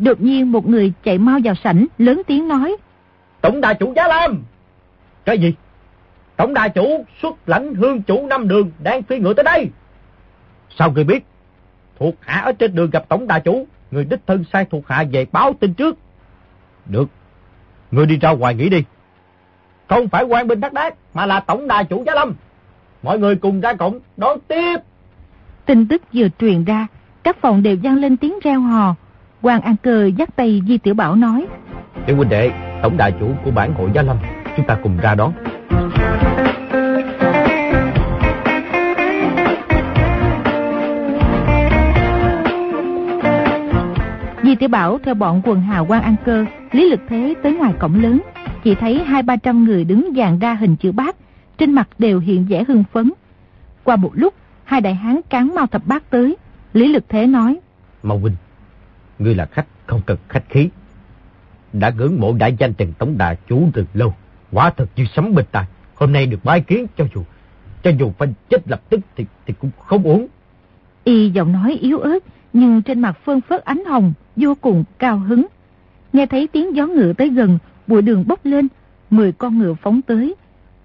[0.00, 2.76] Đột nhiên một người chạy mau vào sảnh, lớn tiếng nói.
[3.40, 4.42] Tổng đà chủ Giá Lam!
[5.24, 5.54] Cái gì?
[6.36, 9.68] Tổng đà chủ xuất lãnh hương chủ năm đường đang phi ngựa tới đây.
[10.78, 11.24] Sao người biết?
[11.98, 15.04] Thuộc hạ ở trên đường gặp tổng đà chủ, người đích thân sai thuộc hạ
[15.12, 15.98] về báo tin trước.
[16.86, 17.08] Được,
[17.90, 18.84] người đi ra ngoài nghỉ đi.
[19.88, 22.34] Không phải quan binh đắc đác, mà là tổng đà chủ Giá Lâm.
[23.02, 24.76] Mọi người cùng ra cổng đón tiếp.
[25.66, 26.86] Tin tức vừa truyền ra,
[27.22, 28.94] các phòng đều vang lên tiếng reo hò.
[29.42, 31.46] Hoàng An Cơ dắt tay Di Tiểu Bảo nói.
[32.06, 32.50] Tiểu huynh đệ,
[32.82, 34.16] tổng đại chủ của bản hội Gia Lâm,
[34.56, 35.32] chúng ta cùng ra đón.
[44.42, 47.72] Di Tiểu Bảo theo bọn quần hào quan An Cơ, Lý Lực Thế tới ngoài
[47.78, 48.20] cổng lớn,
[48.64, 51.16] chỉ thấy hai ba trăm người đứng dàn ra hình chữ bát,
[51.58, 53.12] trên mặt đều hiện vẻ hưng phấn.
[53.84, 54.34] Qua một lúc,
[54.64, 56.36] hai đại hán cán mau thập bát tới,
[56.72, 57.58] Lý Lực Thế nói.
[58.02, 58.34] Mau huynh,
[59.20, 60.68] ngươi là khách, không cần khách khí.
[61.72, 64.14] Đã ngưỡng mộ đại danh Trần Tổng Đà chủ từ lâu.
[64.52, 65.64] Quả thật như sấm bình tài.
[65.94, 67.22] Hôm nay được bái kiến cho dù
[67.82, 70.26] cho dù phải chết lập tức thì thì cũng không uống.
[71.04, 72.18] Y giọng nói yếu ớt
[72.52, 75.46] nhưng trên mặt phương phớt ánh hồng vô cùng cao hứng.
[76.12, 78.68] Nghe thấy tiếng gió ngựa tới gần, bụi đường bốc lên,
[79.10, 80.34] mười con ngựa phóng tới.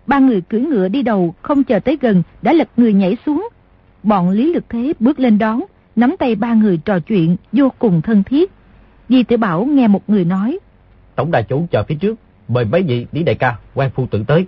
[0.07, 3.49] Ba người cưỡi ngựa đi đầu không chờ tới gần đã lật người nhảy xuống.
[4.03, 5.61] Bọn Lý Lực Thế bước lên đón,
[5.95, 8.51] nắm tay ba người trò chuyện vô cùng thân thiết.
[9.09, 10.59] Di Tử Bảo nghe một người nói.
[11.15, 14.23] Tổng đại chủ chờ phía trước, mời mấy vị lý đại ca, quan phu tự
[14.27, 14.45] tới.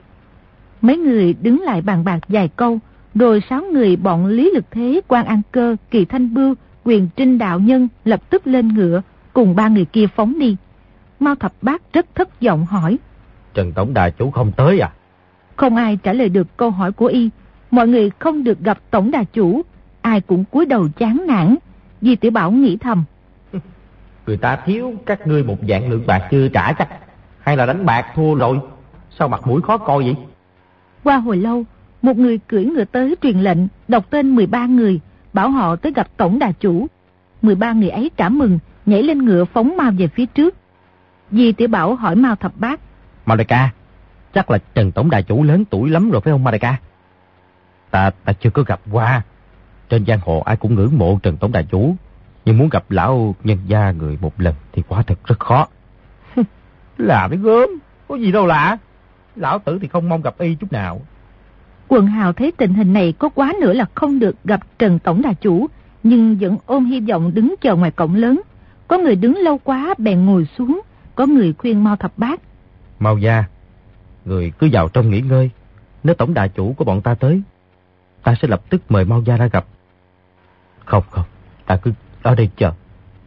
[0.81, 2.79] Mấy người đứng lại bàn bạc vài câu,
[3.15, 7.37] rồi sáu người bọn Lý Lực Thế, quan An Cơ, Kỳ Thanh Bưu, Quyền Trinh
[7.37, 9.01] Đạo Nhân lập tức lên ngựa,
[9.33, 10.55] cùng ba người kia phóng đi.
[11.19, 12.97] Mao Thập Bác rất thất vọng hỏi.
[13.53, 14.91] Trần Tổng Đại Chủ không tới à?
[15.55, 17.29] Không ai trả lời được câu hỏi của y.
[17.71, 19.61] Mọi người không được gặp Tổng Đà Chủ.
[20.07, 21.55] Ai cũng cúi đầu chán nản.
[22.01, 23.03] Di Tiểu Bảo nghĩ thầm.
[24.25, 26.89] Người ta thiếu các ngươi một dạng lượng bạc chưa trả chắc.
[27.39, 28.59] Hay là đánh bạc thua rồi?
[29.19, 30.15] Sao mặt mũi khó coi vậy?
[31.03, 31.63] Qua hồi lâu,
[32.01, 34.99] một người cưỡi ngựa tới truyền lệnh, đọc tên 13 người,
[35.33, 36.87] bảo họ tới gặp Tổng Đà Chủ.
[37.41, 40.55] 13 người ấy cảm mừng, nhảy lên ngựa phóng mau về phía trước.
[41.31, 42.79] Di Tiểu Bảo hỏi Mao Thập Bác.
[43.25, 43.69] Mao Đại ca,
[44.33, 46.75] chắc là Trần Tổng Đại Chủ lớn tuổi lắm rồi phải không Mao Đại ca?
[47.91, 49.23] Ta, ta chưa có gặp qua.
[49.89, 51.95] Trên giang hồ ai cũng ngưỡng mộ Trần Tổng Đại Chủ.
[52.45, 55.67] Nhưng muốn gặp lão nhân gia người một lần thì quả thật rất khó.
[56.97, 57.69] là cái gớm,
[58.07, 58.77] có gì đâu lạ.
[59.35, 61.01] Lão tử thì không mong gặp y chút nào.
[61.87, 65.21] Quần hào thấy tình hình này có quá nữa là không được gặp Trần Tổng
[65.21, 65.67] Đà Chủ,
[66.03, 68.41] nhưng vẫn ôm hy vọng đứng chờ ngoài cổng lớn.
[68.87, 70.81] Có người đứng lâu quá bèn ngồi xuống,
[71.15, 72.41] có người khuyên Mao Thập Bát.
[72.99, 73.43] Mao gia,
[74.25, 75.49] người cứ vào trong nghỉ ngơi.
[76.03, 77.41] Nếu Tổng Đà Chủ của bọn ta tới,
[78.23, 79.65] ta sẽ lập tức mời Mao gia ra gặp.
[80.87, 81.25] Không không,
[81.65, 82.71] ta cứ ở đây chờ.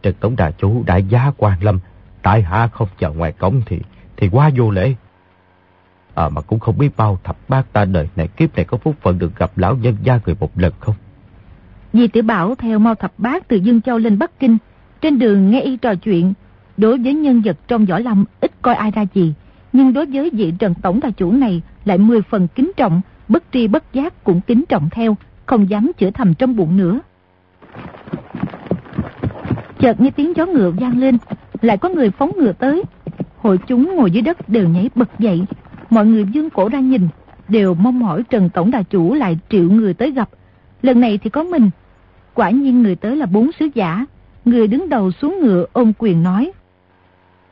[0.01, 1.79] Trần Tổng Đà Chủ đại giá quan lâm,
[2.21, 3.79] tại hạ không chờ ngoài cổng thì
[4.17, 4.95] thì quá vô lễ.
[6.15, 8.95] À mà cũng không biết bao thập bát ta đời này kiếp này có phúc
[9.01, 10.95] phận được gặp lão nhân gia người một lần không?
[11.93, 14.57] Di Tử Bảo theo mau Thập Bát từ Dương Châu lên Bắc Kinh,
[15.01, 16.33] trên đường nghe y trò chuyện,
[16.77, 19.33] đối với nhân vật trong võ lâm ít coi ai ra gì,
[19.73, 23.43] nhưng đối với vị Trần Tổng Đà Chủ này lại mười phần kính trọng, bất
[23.53, 26.99] tri bất giác cũng kính trọng theo, không dám chữa thầm trong bụng nữa.
[29.81, 31.17] Chợt nghe tiếng gió ngựa vang lên,
[31.61, 32.83] lại có người phóng ngựa tới.
[33.37, 35.45] Hội chúng ngồi dưới đất đều nhảy bật dậy,
[35.89, 37.07] mọi người dương cổ ra nhìn,
[37.47, 40.29] đều mong mỏi Trần Tổng Đà Chủ lại triệu người tới gặp.
[40.81, 41.69] Lần này thì có mình.
[42.33, 44.05] Quả nhiên người tới là bốn sứ giả.
[44.45, 46.51] Người đứng đầu xuống ngựa ôm quyền nói.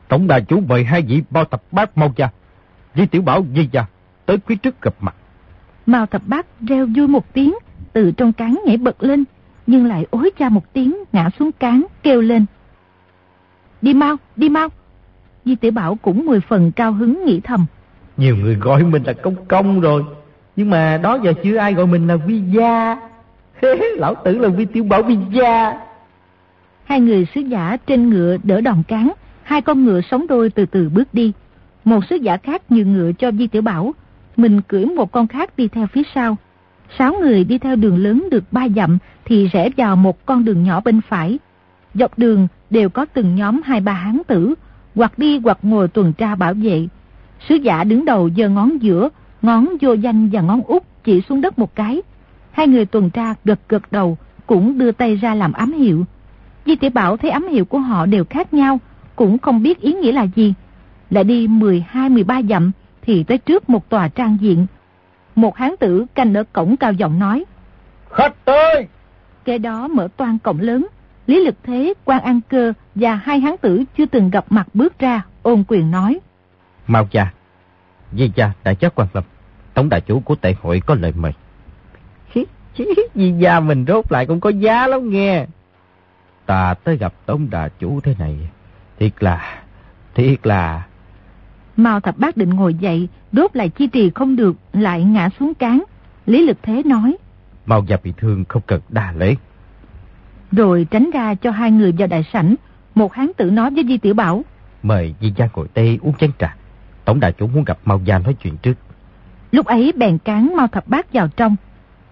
[0.07, 2.30] Tổng Đà Chủ mời hai vị bao tập bác mau cha.
[2.95, 3.86] Di Tiểu Bảo Di cha
[4.30, 5.15] tới phía trước gặp mặt.
[5.86, 7.53] Mao thập bác reo vui một tiếng,
[7.93, 9.23] từ trong cán nhảy bật lên,
[9.70, 12.45] nhưng lại ối cha một tiếng ngã xuống cán kêu lên.
[13.82, 14.67] Đi mau, đi mau.
[15.45, 17.65] Di Tiểu Bảo cũng mười phần cao hứng nghĩ thầm.
[18.17, 20.03] Nhiều người gọi mình là công công rồi.
[20.55, 22.97] Nhưng mà đó giờ chưa ai gọi mình là vi gia.
[23.95, 25.74] Lão tử là vi tiểu bảo vi gia.
[26.84, 29.11] Hai người sứ giả trên ngựa đỡ đòn cán.
[29.43, 31.34] Hai con ngựa sống đôi từ từ bước đi.
[31.84, 33.93] Một sứ giả khác nhường ngựa cho Vi Tiểu Bảo.
[34.38, 36.38] Mình cưỡi một con khác đi theo phía sau.
[36.97, 40.63] Sáu người đi theo đường lớn được ba dặm thì rẽ vào một con đường
[40.63, 41.39] nhỏ bên phải.
[41.93, 44.53] Dọc đường đều có từng nhóm hai ba hán tử,
[44.95, 46.87] hoặc đi hoặc ngồi tuần tra bảo vệ.
[47.49, 49.09] Sứ giả đứng đầu giơ ngón giữa,
[49.41, 52.01] ngón vô danh và ngón út chỉ xuống đất một cái.
[52.51, 54.17] Hai người tuần tra gật gật đầu,
[54.47, 56.05] cũng đưa tay ra làm ám hiệu.
[56.65, 58.79] Di tiểu Bảo thấy ám hiệu của họ đều khác nhau,
[59.15, 60.53] cũng không biết ý nghĩa là gì.
[61.09, 62.71] Lại đi 12-13 dặm
[63.01, 64.65] thì tới trước một tòa trang diện.
[65.39, 67.45] Một hán tử canh ở cổng cao giọng nói.
[68.09, 68.87] Khách tới!
[69.45, 70.87] Kế đó mở toan cổng lớn,
[71.27, 74.99] Lý Lực Thế, quan An Cơ và hai hán tử chưa từng gặp mặt bước
[74.99, 76.19] ra, ôn quyền nói.
[76.87, 77.33] Mau cha,
[78.13, 79.23] Di cha đại chất quan lâm,
[79.73, 81.33] tổng đại chủ của tệ hội có lời mời.
[83.15, 85.45] Di gia mình rốt lại cũng có giá lắm nghe.
[86.45, 88.37] Ta tới gặp tổng đại chủ thế này,
[88.99, 89.63] thiệt là,
[90.15, 90.88] thiệt là...
[91.80, 95.53] Mao thập bác định ngồi dậy, đốt lại chi trì không được, lại ngã xuống
[95.53, 95.84] cán.
[96.25, 97.17] Lý lực thế nói.
[97.65, 99.36] Mao gia bị thương không cần đa lễ.
[100.51, 102.55] Rồi tránh ra cho hai người vào đại sảnh,
[102.95, 104.43] một hán tử nói với Di Tiểu Bảo.
[104.84, 106.55] Mời Di gia ngồi đây uống chén trà.
[107.05, 108.73] Tổng đại chủ muốn gặp Mao Gia nói chuyện trước.
[109.51, 111.55] Lúc ấy bèn cán Mao Thập Bát vào trong.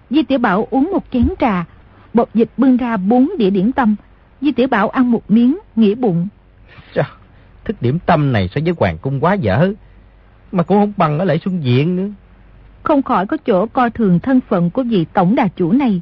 [0.09, 1.65] Di Tiểu Bảo uống một chén trà,
[2.13, 3.95] bột dịch bưng ra bốn đĩa điểm tâm.
[4.41, 6.28] Di Tiểu Bảo ăn một miếng, nghĩ bụng.
[6.95, 7.05] Sao?
[7.68, 9.74] thức điểm tâm này so với hoàng cung quá dở,
[10.51, 12.09] mà cũng không bằng ở lại xuân diện nữa.
[12.84, 16.01] Không khỏi có chỗ coi thường thân phận của vị tổng đà chủ này,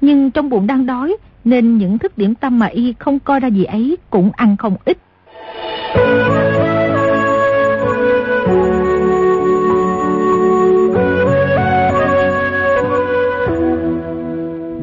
[0.00, 3.48] nhưng trong bụng đang đói nên những thức điểm tâm mà y không coi ra
[3.48, 4.98] gì ấy cũng ăn không ít.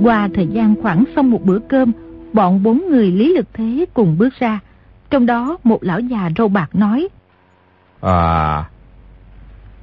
[0.04, 1.92] Qua thời gian khoảng xong một bữa cơm,
[2.34, 4.60] bọn bốn người Lý Lực Thế cùng bước ra,
[5.12, 7.08] trong đó một lão già râu bạc nói.
[8.02, 8.70] À,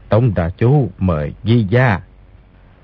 [0.08, 2.00] Tổng đà chú mời Di gia.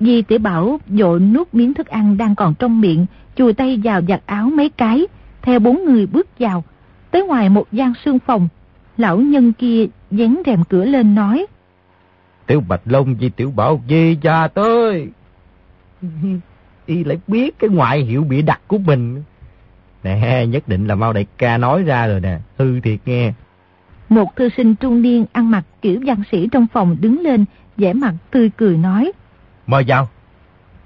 [0.01, 4.01] Di tiểu bảo dội nuốt miếng thức ăn đang còn trong miệng, chùi tay vào
[4.09, 5.07] giặt áo mấy cái,
[5.43, 6.65] theo bốn người bước vào.
[7.11, 8.49] Tới ngoài một gian sương phòng,
[8.97, 11.47] lão nhân kia dán rèm cửa lên nói.
[12.47, 15.09] Tiểu Bạch Long Di Tiểu Bảo Di gia tới.
[16.87, 19.23] Y lại biết cái ngoại hiệu bị đặt của mình.
[20.05, 23.33] Nè, nhất định là mau đại ca nói ra rồi nè, hư thiệt nghe.
[24.09, 27.45] Một thư sinh trung niên ăn mặc kiểu văn sĩ trong phòng đứng lên,
[27.77, 29.13] vẻ mặt tươi cười nói.
[29.67, 30.09] Mời vào.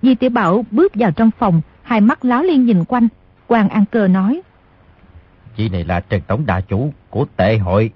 [0.02, 3.08] Di tiểu Bảo bước vào trong phòng, hai mắt láo liên nhìn quanh.
[3.48, 4.40] Hoàng An Cơ nói.
[5.56, 7.90] Chị này là Trần Tổng Đà Chủ của tệ hội.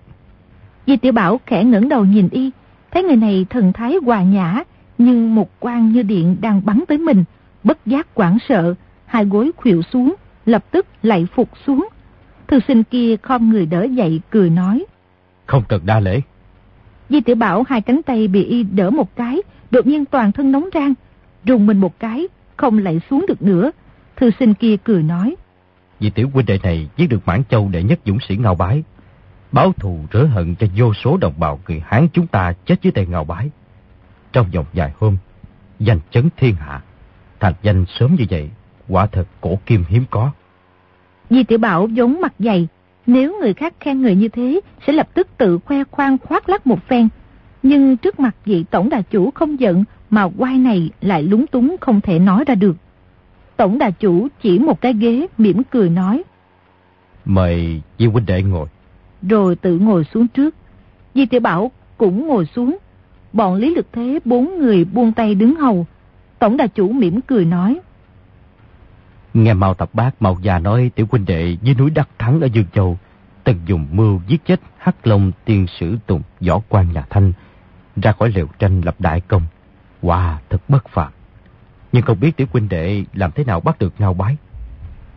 [0.86, 2.50] Di tiểu Bảo khẽ ngẩng đầu nhìn y,
[2.90, 4.62] thấy người này thần thái hòa nhã,
[4.98, 7.24] nhưng một quan như điện đang bắn tới mình,
[7.64, 8.74] bất giác quảng sợ,
[9.06, 10.14] hai gối khuỵu xuống,
[10.46, 11.88] lập tức lạy phục xuống.
[12.48, 14.84] Thư sinh kia khom người đỡ dậy cười nói.
[15.46, 16.20] Không cần đa lễ.
[17.08, 20.52] Di tiểu Bảo hai cánh tay bị y đỡ một cái, đột nhiên toàn thân
[20.52, 20.94] nóng rang,
[21.44, 23.70] rùng mình một cái, không lạy xuống được nữa.
[24.16, 25.36] Thư sinh kia cười nói.
[26.00, 28.82] Vì tiểu huynh đệ này giết được Mãn Châu đệ nhất dũng sĩ Ngao Bái.
[29.52, 32.92] Báo thù rửa hận cho vô số đồng bào người Hán chúng ta chết dưới
[32.92, 33.50] tay Ngao Bái.
[34.32, 35.16] Trong vòng vài hôm,
[35.78, 36.82] danh chấn thiên hạ.
[37.40, 38.50] Thành danh sớm như vậy,
[38.88, 40.30] quả thật cổ kim hiếm có.
[41.30, 42.68] Di tiểu Bảo giống mặt dày,
[43.06, 46.66] nếu người khác khen người như thế, sẽ lập tức tự khoe khoang khoác lắc
[46.66, 47.08] một phen.
[47.62, 51.76] Nhưng trước mặt vị tổng đà chủ không giận, mà quai này lại lúng túng
[51.80, 52.76] không thể nói ra được.
[53.56, 56.22] Tổng đà chủ chỉ một cái ghế mỉm cười nói.
[57.24, 58.66] Mời Di huynh đệ ngồi.
[59.22, 60.54] Rồi tự ngồi xuống trước.
[61.14, 62.76] Di tiểu Bảo cũng ngồi xuống.
[63.32, 65.86] Bọn Lý Lực Thế bốn người buông tay đứng hầu.
[66.38, 67.80] Tổng đà chủ mỉm cười nói.
[69.34, 72.46] Nghe Mao Tập Bác Mao già nói tiểu huynh đệ dưới núi Đắc Thắng ở
[72.46, 72.98] Dương Châu
[73.44, 77.32] từng dùng mưu giết chết Hắc Long tiên sử Tùng võ quan nhà Thanh
[77.96, 79.42] ra khỏi liều tranh lập đại công.
[80.02, 81.12] Wow, thật bất phàm.
[81.92, 84.36] Nhưng không biết tiểu huynh đệ làm thế nào bắt được ngao bái.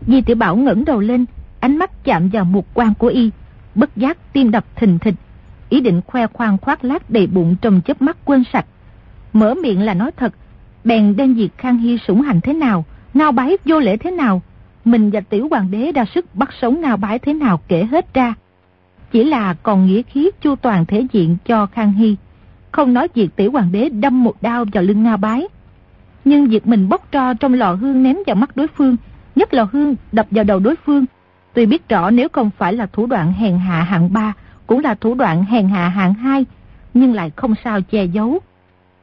[0.08, 1.26] Di tiểu Bảo ngẩng đầu lên,
[1.60, 3.32] ánh mắt chạm vào một quan của y,
[3.76, 5.16] bất giác tim đập thình thịch,
[5.70, 8.66] ý định khoe khoang khoác lác đầy bụng trong chớp mắt quên sạch.
[9.34, 10.34] Mở miệng là nói thật,
[10.84, 12.86] bèn đem việc Khang Hy sủng hành thế nào,
[13.16, 14.42] ngao bái vô lễ thế nào,
[14.86, 18.14] mình và tiểu hoàng đế ra sức bắt sống ngao bái thế nào kể hết
[18.14, 18.34] ra.
[19.12, 22.16] Chỉ là còn nghĩa khí chu toàn thể diện cho Khang Hy,
[22.72, 25.48] không nói việc tiểu hoàng đế đâm một đao vào lưng ngao bái.
[26.26, 28.96] Nhưng việc mình bốc tro trong lò hương ném vào mắt đối phương,
[29.36, 31.06] nhất lò hương đập vào đầu đối phương,
[31.54, 34.34] tuy biết rõ nếu không phải là thủ đoạn hèn hạ hạng ba,
[34.68, 36.46] cũng là thủ đoạn hèn hạ hạng hai,
[36.94, 38.40] nhưng lại không sao che giấu.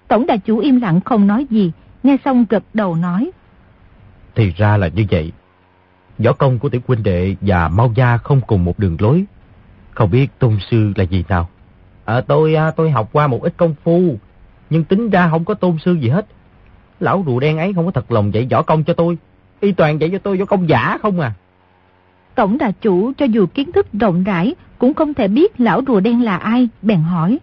[0.09, 3.31] Tổng đại chủ im lặng không nói gì, nghe xong gật đầu nói.
[4.35, 5.33] Thì ra là như vậy.
[6.19, 9.25] Võ công của tiểu huynh đệ và Mao Gia không cùng một đường lối.
[9.91, 11.49] Không biết tôn sư là gì nào?
[12.05, 14.19] À, tôi à, tôi học qua một ít công phu,
[14.71, 16.27] nhưng tính ra không có tôn sư gì hết.
[17.01, 19.19] Lão rùa đen ấy không có thật lòng dạy võ công cho tôi.
[19.61, 21.33] Y toàn dạy cho tôi võ công giả không à.
[22.35, 26.01] Tổng đà chủ cho dù kiến thức rộng rãi cũng không thể biết lão rùa
[26.01, 27.39] đen là ai, bèn hỏi.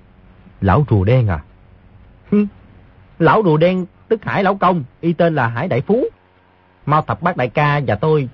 [0.61, 1.39] Lão rùa đen à?
[3.19, 6.03] lão rùa đen tức Hải Lão Công, y tên là Hải Đại Phú.
[6.89, 8.29] Mao Thập Bác Đại Ca và tôi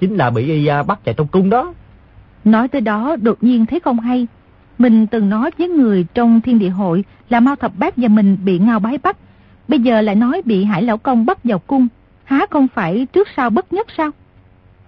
[0.00, 1.74] chính là bị y à, bắt chạy trong cung đó.
[2.44, 4.26] Nói tới đó đột nhiên thấy không hay.
[4.78, 8.36] Mình từng nói với người trong thiên địa hội là Mao Thập Bác và mình
[8.44, 9.16] bị ngao bái bắt.
[9.68, 11.88] Bây giờ lại nói bị Hải Lão Công bắt vào cung.
[12.24, 14.10] Há không phải trước sau bất nhất sao?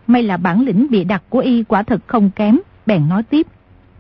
[0.07, 2.59] May là bản lĩnh bị đặt của y quả thật không kém.
[2.87, 3.47] Bèn nói tiếp.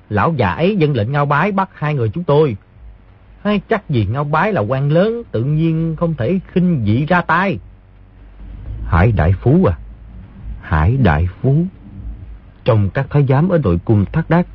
[0.08, 2.56] Lão già ấy dân lệnh ngao bái bắt hai người chúng tôi.
[3.42, 7.20] Hay chắc gì ngao bái là quan lớn, tự nhiên không thể khinh dị ra
[7.20, 7.58] tay.
[8.93, 9.74] Hải Đại Phú à?
[10.62, 11.64] Hải Đại Phú?
[12.64, 14.47] Trong các thái giám ở nội cung thác đác,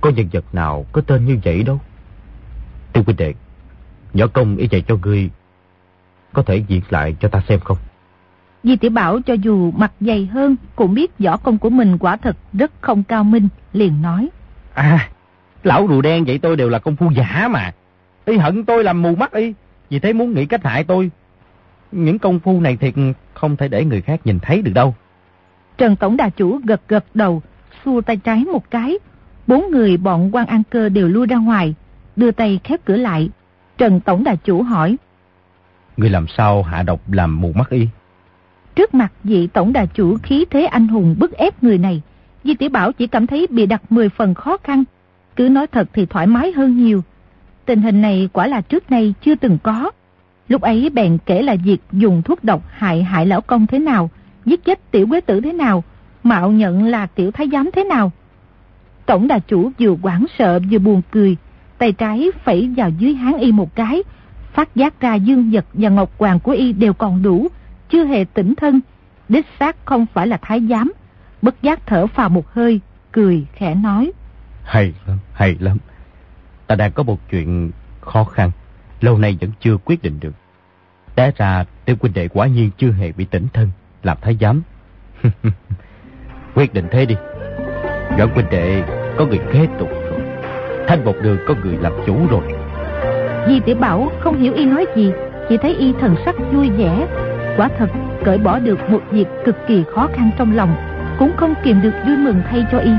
[0.00, 1.80] có nhân vật nào có tên như vậy đâu.
[2.92, 3.34] Tiêu huynh đệ,
[4.12, 5.30] nhỏ công y dạy cho ngươi,
[6.32, 7.76] có thể diễn lại cho ta xem không?
[8.64, 12.16] Di tiểu Bảo cho dù mặt dày hơn, cũng biết võ công của mình quả
[12.16, 14.28] thật rất không cao minh, liền nói.
[14.74, 15.08] À,
[15.62, 17.72] lão rùa đen vậy tôi đều là công phu giả mà.
[18.24, 19.52] Y hận tôi làm mù mắt y,
[19.90, 21.10] vì thế muốn nghĩ cách hại tôi.
[21.92, 22.94] Những công phu này thiệt
[23.34, 24.94] không thể để người khác nhìn thấy được đâu.
[25.78, 27.42] Trần Tổng Đà Chủ gật gật đầu,
[27.84, 28.98] xua tay trái một cái.
[29.46, 31.74] Bốn người bọn quan an cơ đều lui ra ngoài,
[32.16, 33.30] đưa tay khép cửa lại.
[33.78, 34.96] Trần Tổng Đà Chủ hỏi.
[35.96, 37.86] Người làm sao hạ độc làm mù mắt y?
[38.74, 42.02] Trước mặt vị Tổng Đà Chủ khí thế anh hùng bức ép người này,
[42.44, 44.84] Di Tiểu Bảo chỉ cảm thấy bị đặt 10 phần khó khăn.
[45.36, 47.02] Cứ nói thật thì thoải mái hơn nhiều.
[47.66, 49.90] Tình hình này quả là trước nay chưa từng có.
[50.52, 54.10] Lúc ấy bèn kể là việc dùng thuốc độc hại hại lão công thế nào,
[54.44, 55.84] giết chết tiểu quế tử thế nào,
[56.22, 58.12] mạo nhận là tiểu thái giám thế nào.
[59.06, 61.36] Tổng đà chủ vừa quảng sợ vừa buồn cười,
[61.78, 64.02] tay trái phẩy vào dưới hán y một cái,
[64.52, 67.48] phát giác ra dương vật và ngọc hoàng của y đều còn đủ,
[67.90, 68.80] chưa hề tỉnh thân,
[69.28, 70.92] đích xác không phải là thái giám.
[71.42, 72.80] Bất giác thở phào một hơi,
[73.12, 74.12] cười khẽ nói.
[74.64, 75.78] Hay lắm, hay lắm.
[76.66, 78.50] Ta đang có một chuyện khó khăn,
[79.00, 80.32] lâu nay vẫn chưa quyết định được.
[81.14, 83.68] Té ra tiêu huynh đệ quả nhiên chưa hề bị tỉnh thân,
[84.02, 84.62] làm thái giám.
[86.54, 87.14] quyết định thế đi.
[88.18, 88.82] Doãn huynh đệ
[89.16, 90.20] có người kế tục rồi.
[90.88, 92.42] Thanh một đường có người làm chủ rồi.
[93.48, 95.12] Di tiểu Bảo không hiểu y nói gì,
[95.48, 97.06] chỉ thấy y thần sắc vui vẻ.
[97.56, 97.88] Quả thật,
[98.24, 100.76] cởi bỏ được một việc cực kỳ khó khăn trong lòng,
[101.18, 102.92] cũng không kìm được vui mừng thay cho y.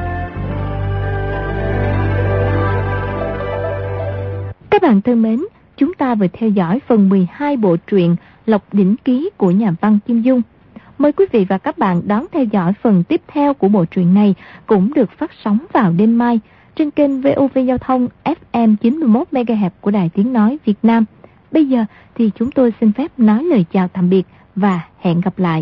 [4.70, 5.40] Các bạn thân mến,
[5.78, 8.16] chúng ta vừa theo dõi phần 12 bộ truyện
[8.46, 10.42] Lộc Đỉnh Ký của nhà văn Kim Dung.
[10.98, 14.14] Mời quý vị và các bạn đón theo dõi phần tiếp theo của bộ truyện
[14.14, 16.40] này cũng được phát sóng vào đêm mai
[16.76, 21.06] trên kênh VOV Giao thông FM 91 MHz của Đài Tiếng Nói Việt Nam.
[21.52, 24.24] Bây giờ thì chúng tôi xin phép nói lời chào tạm biệt
[24.56, 25.62] và hẹn gặp lại.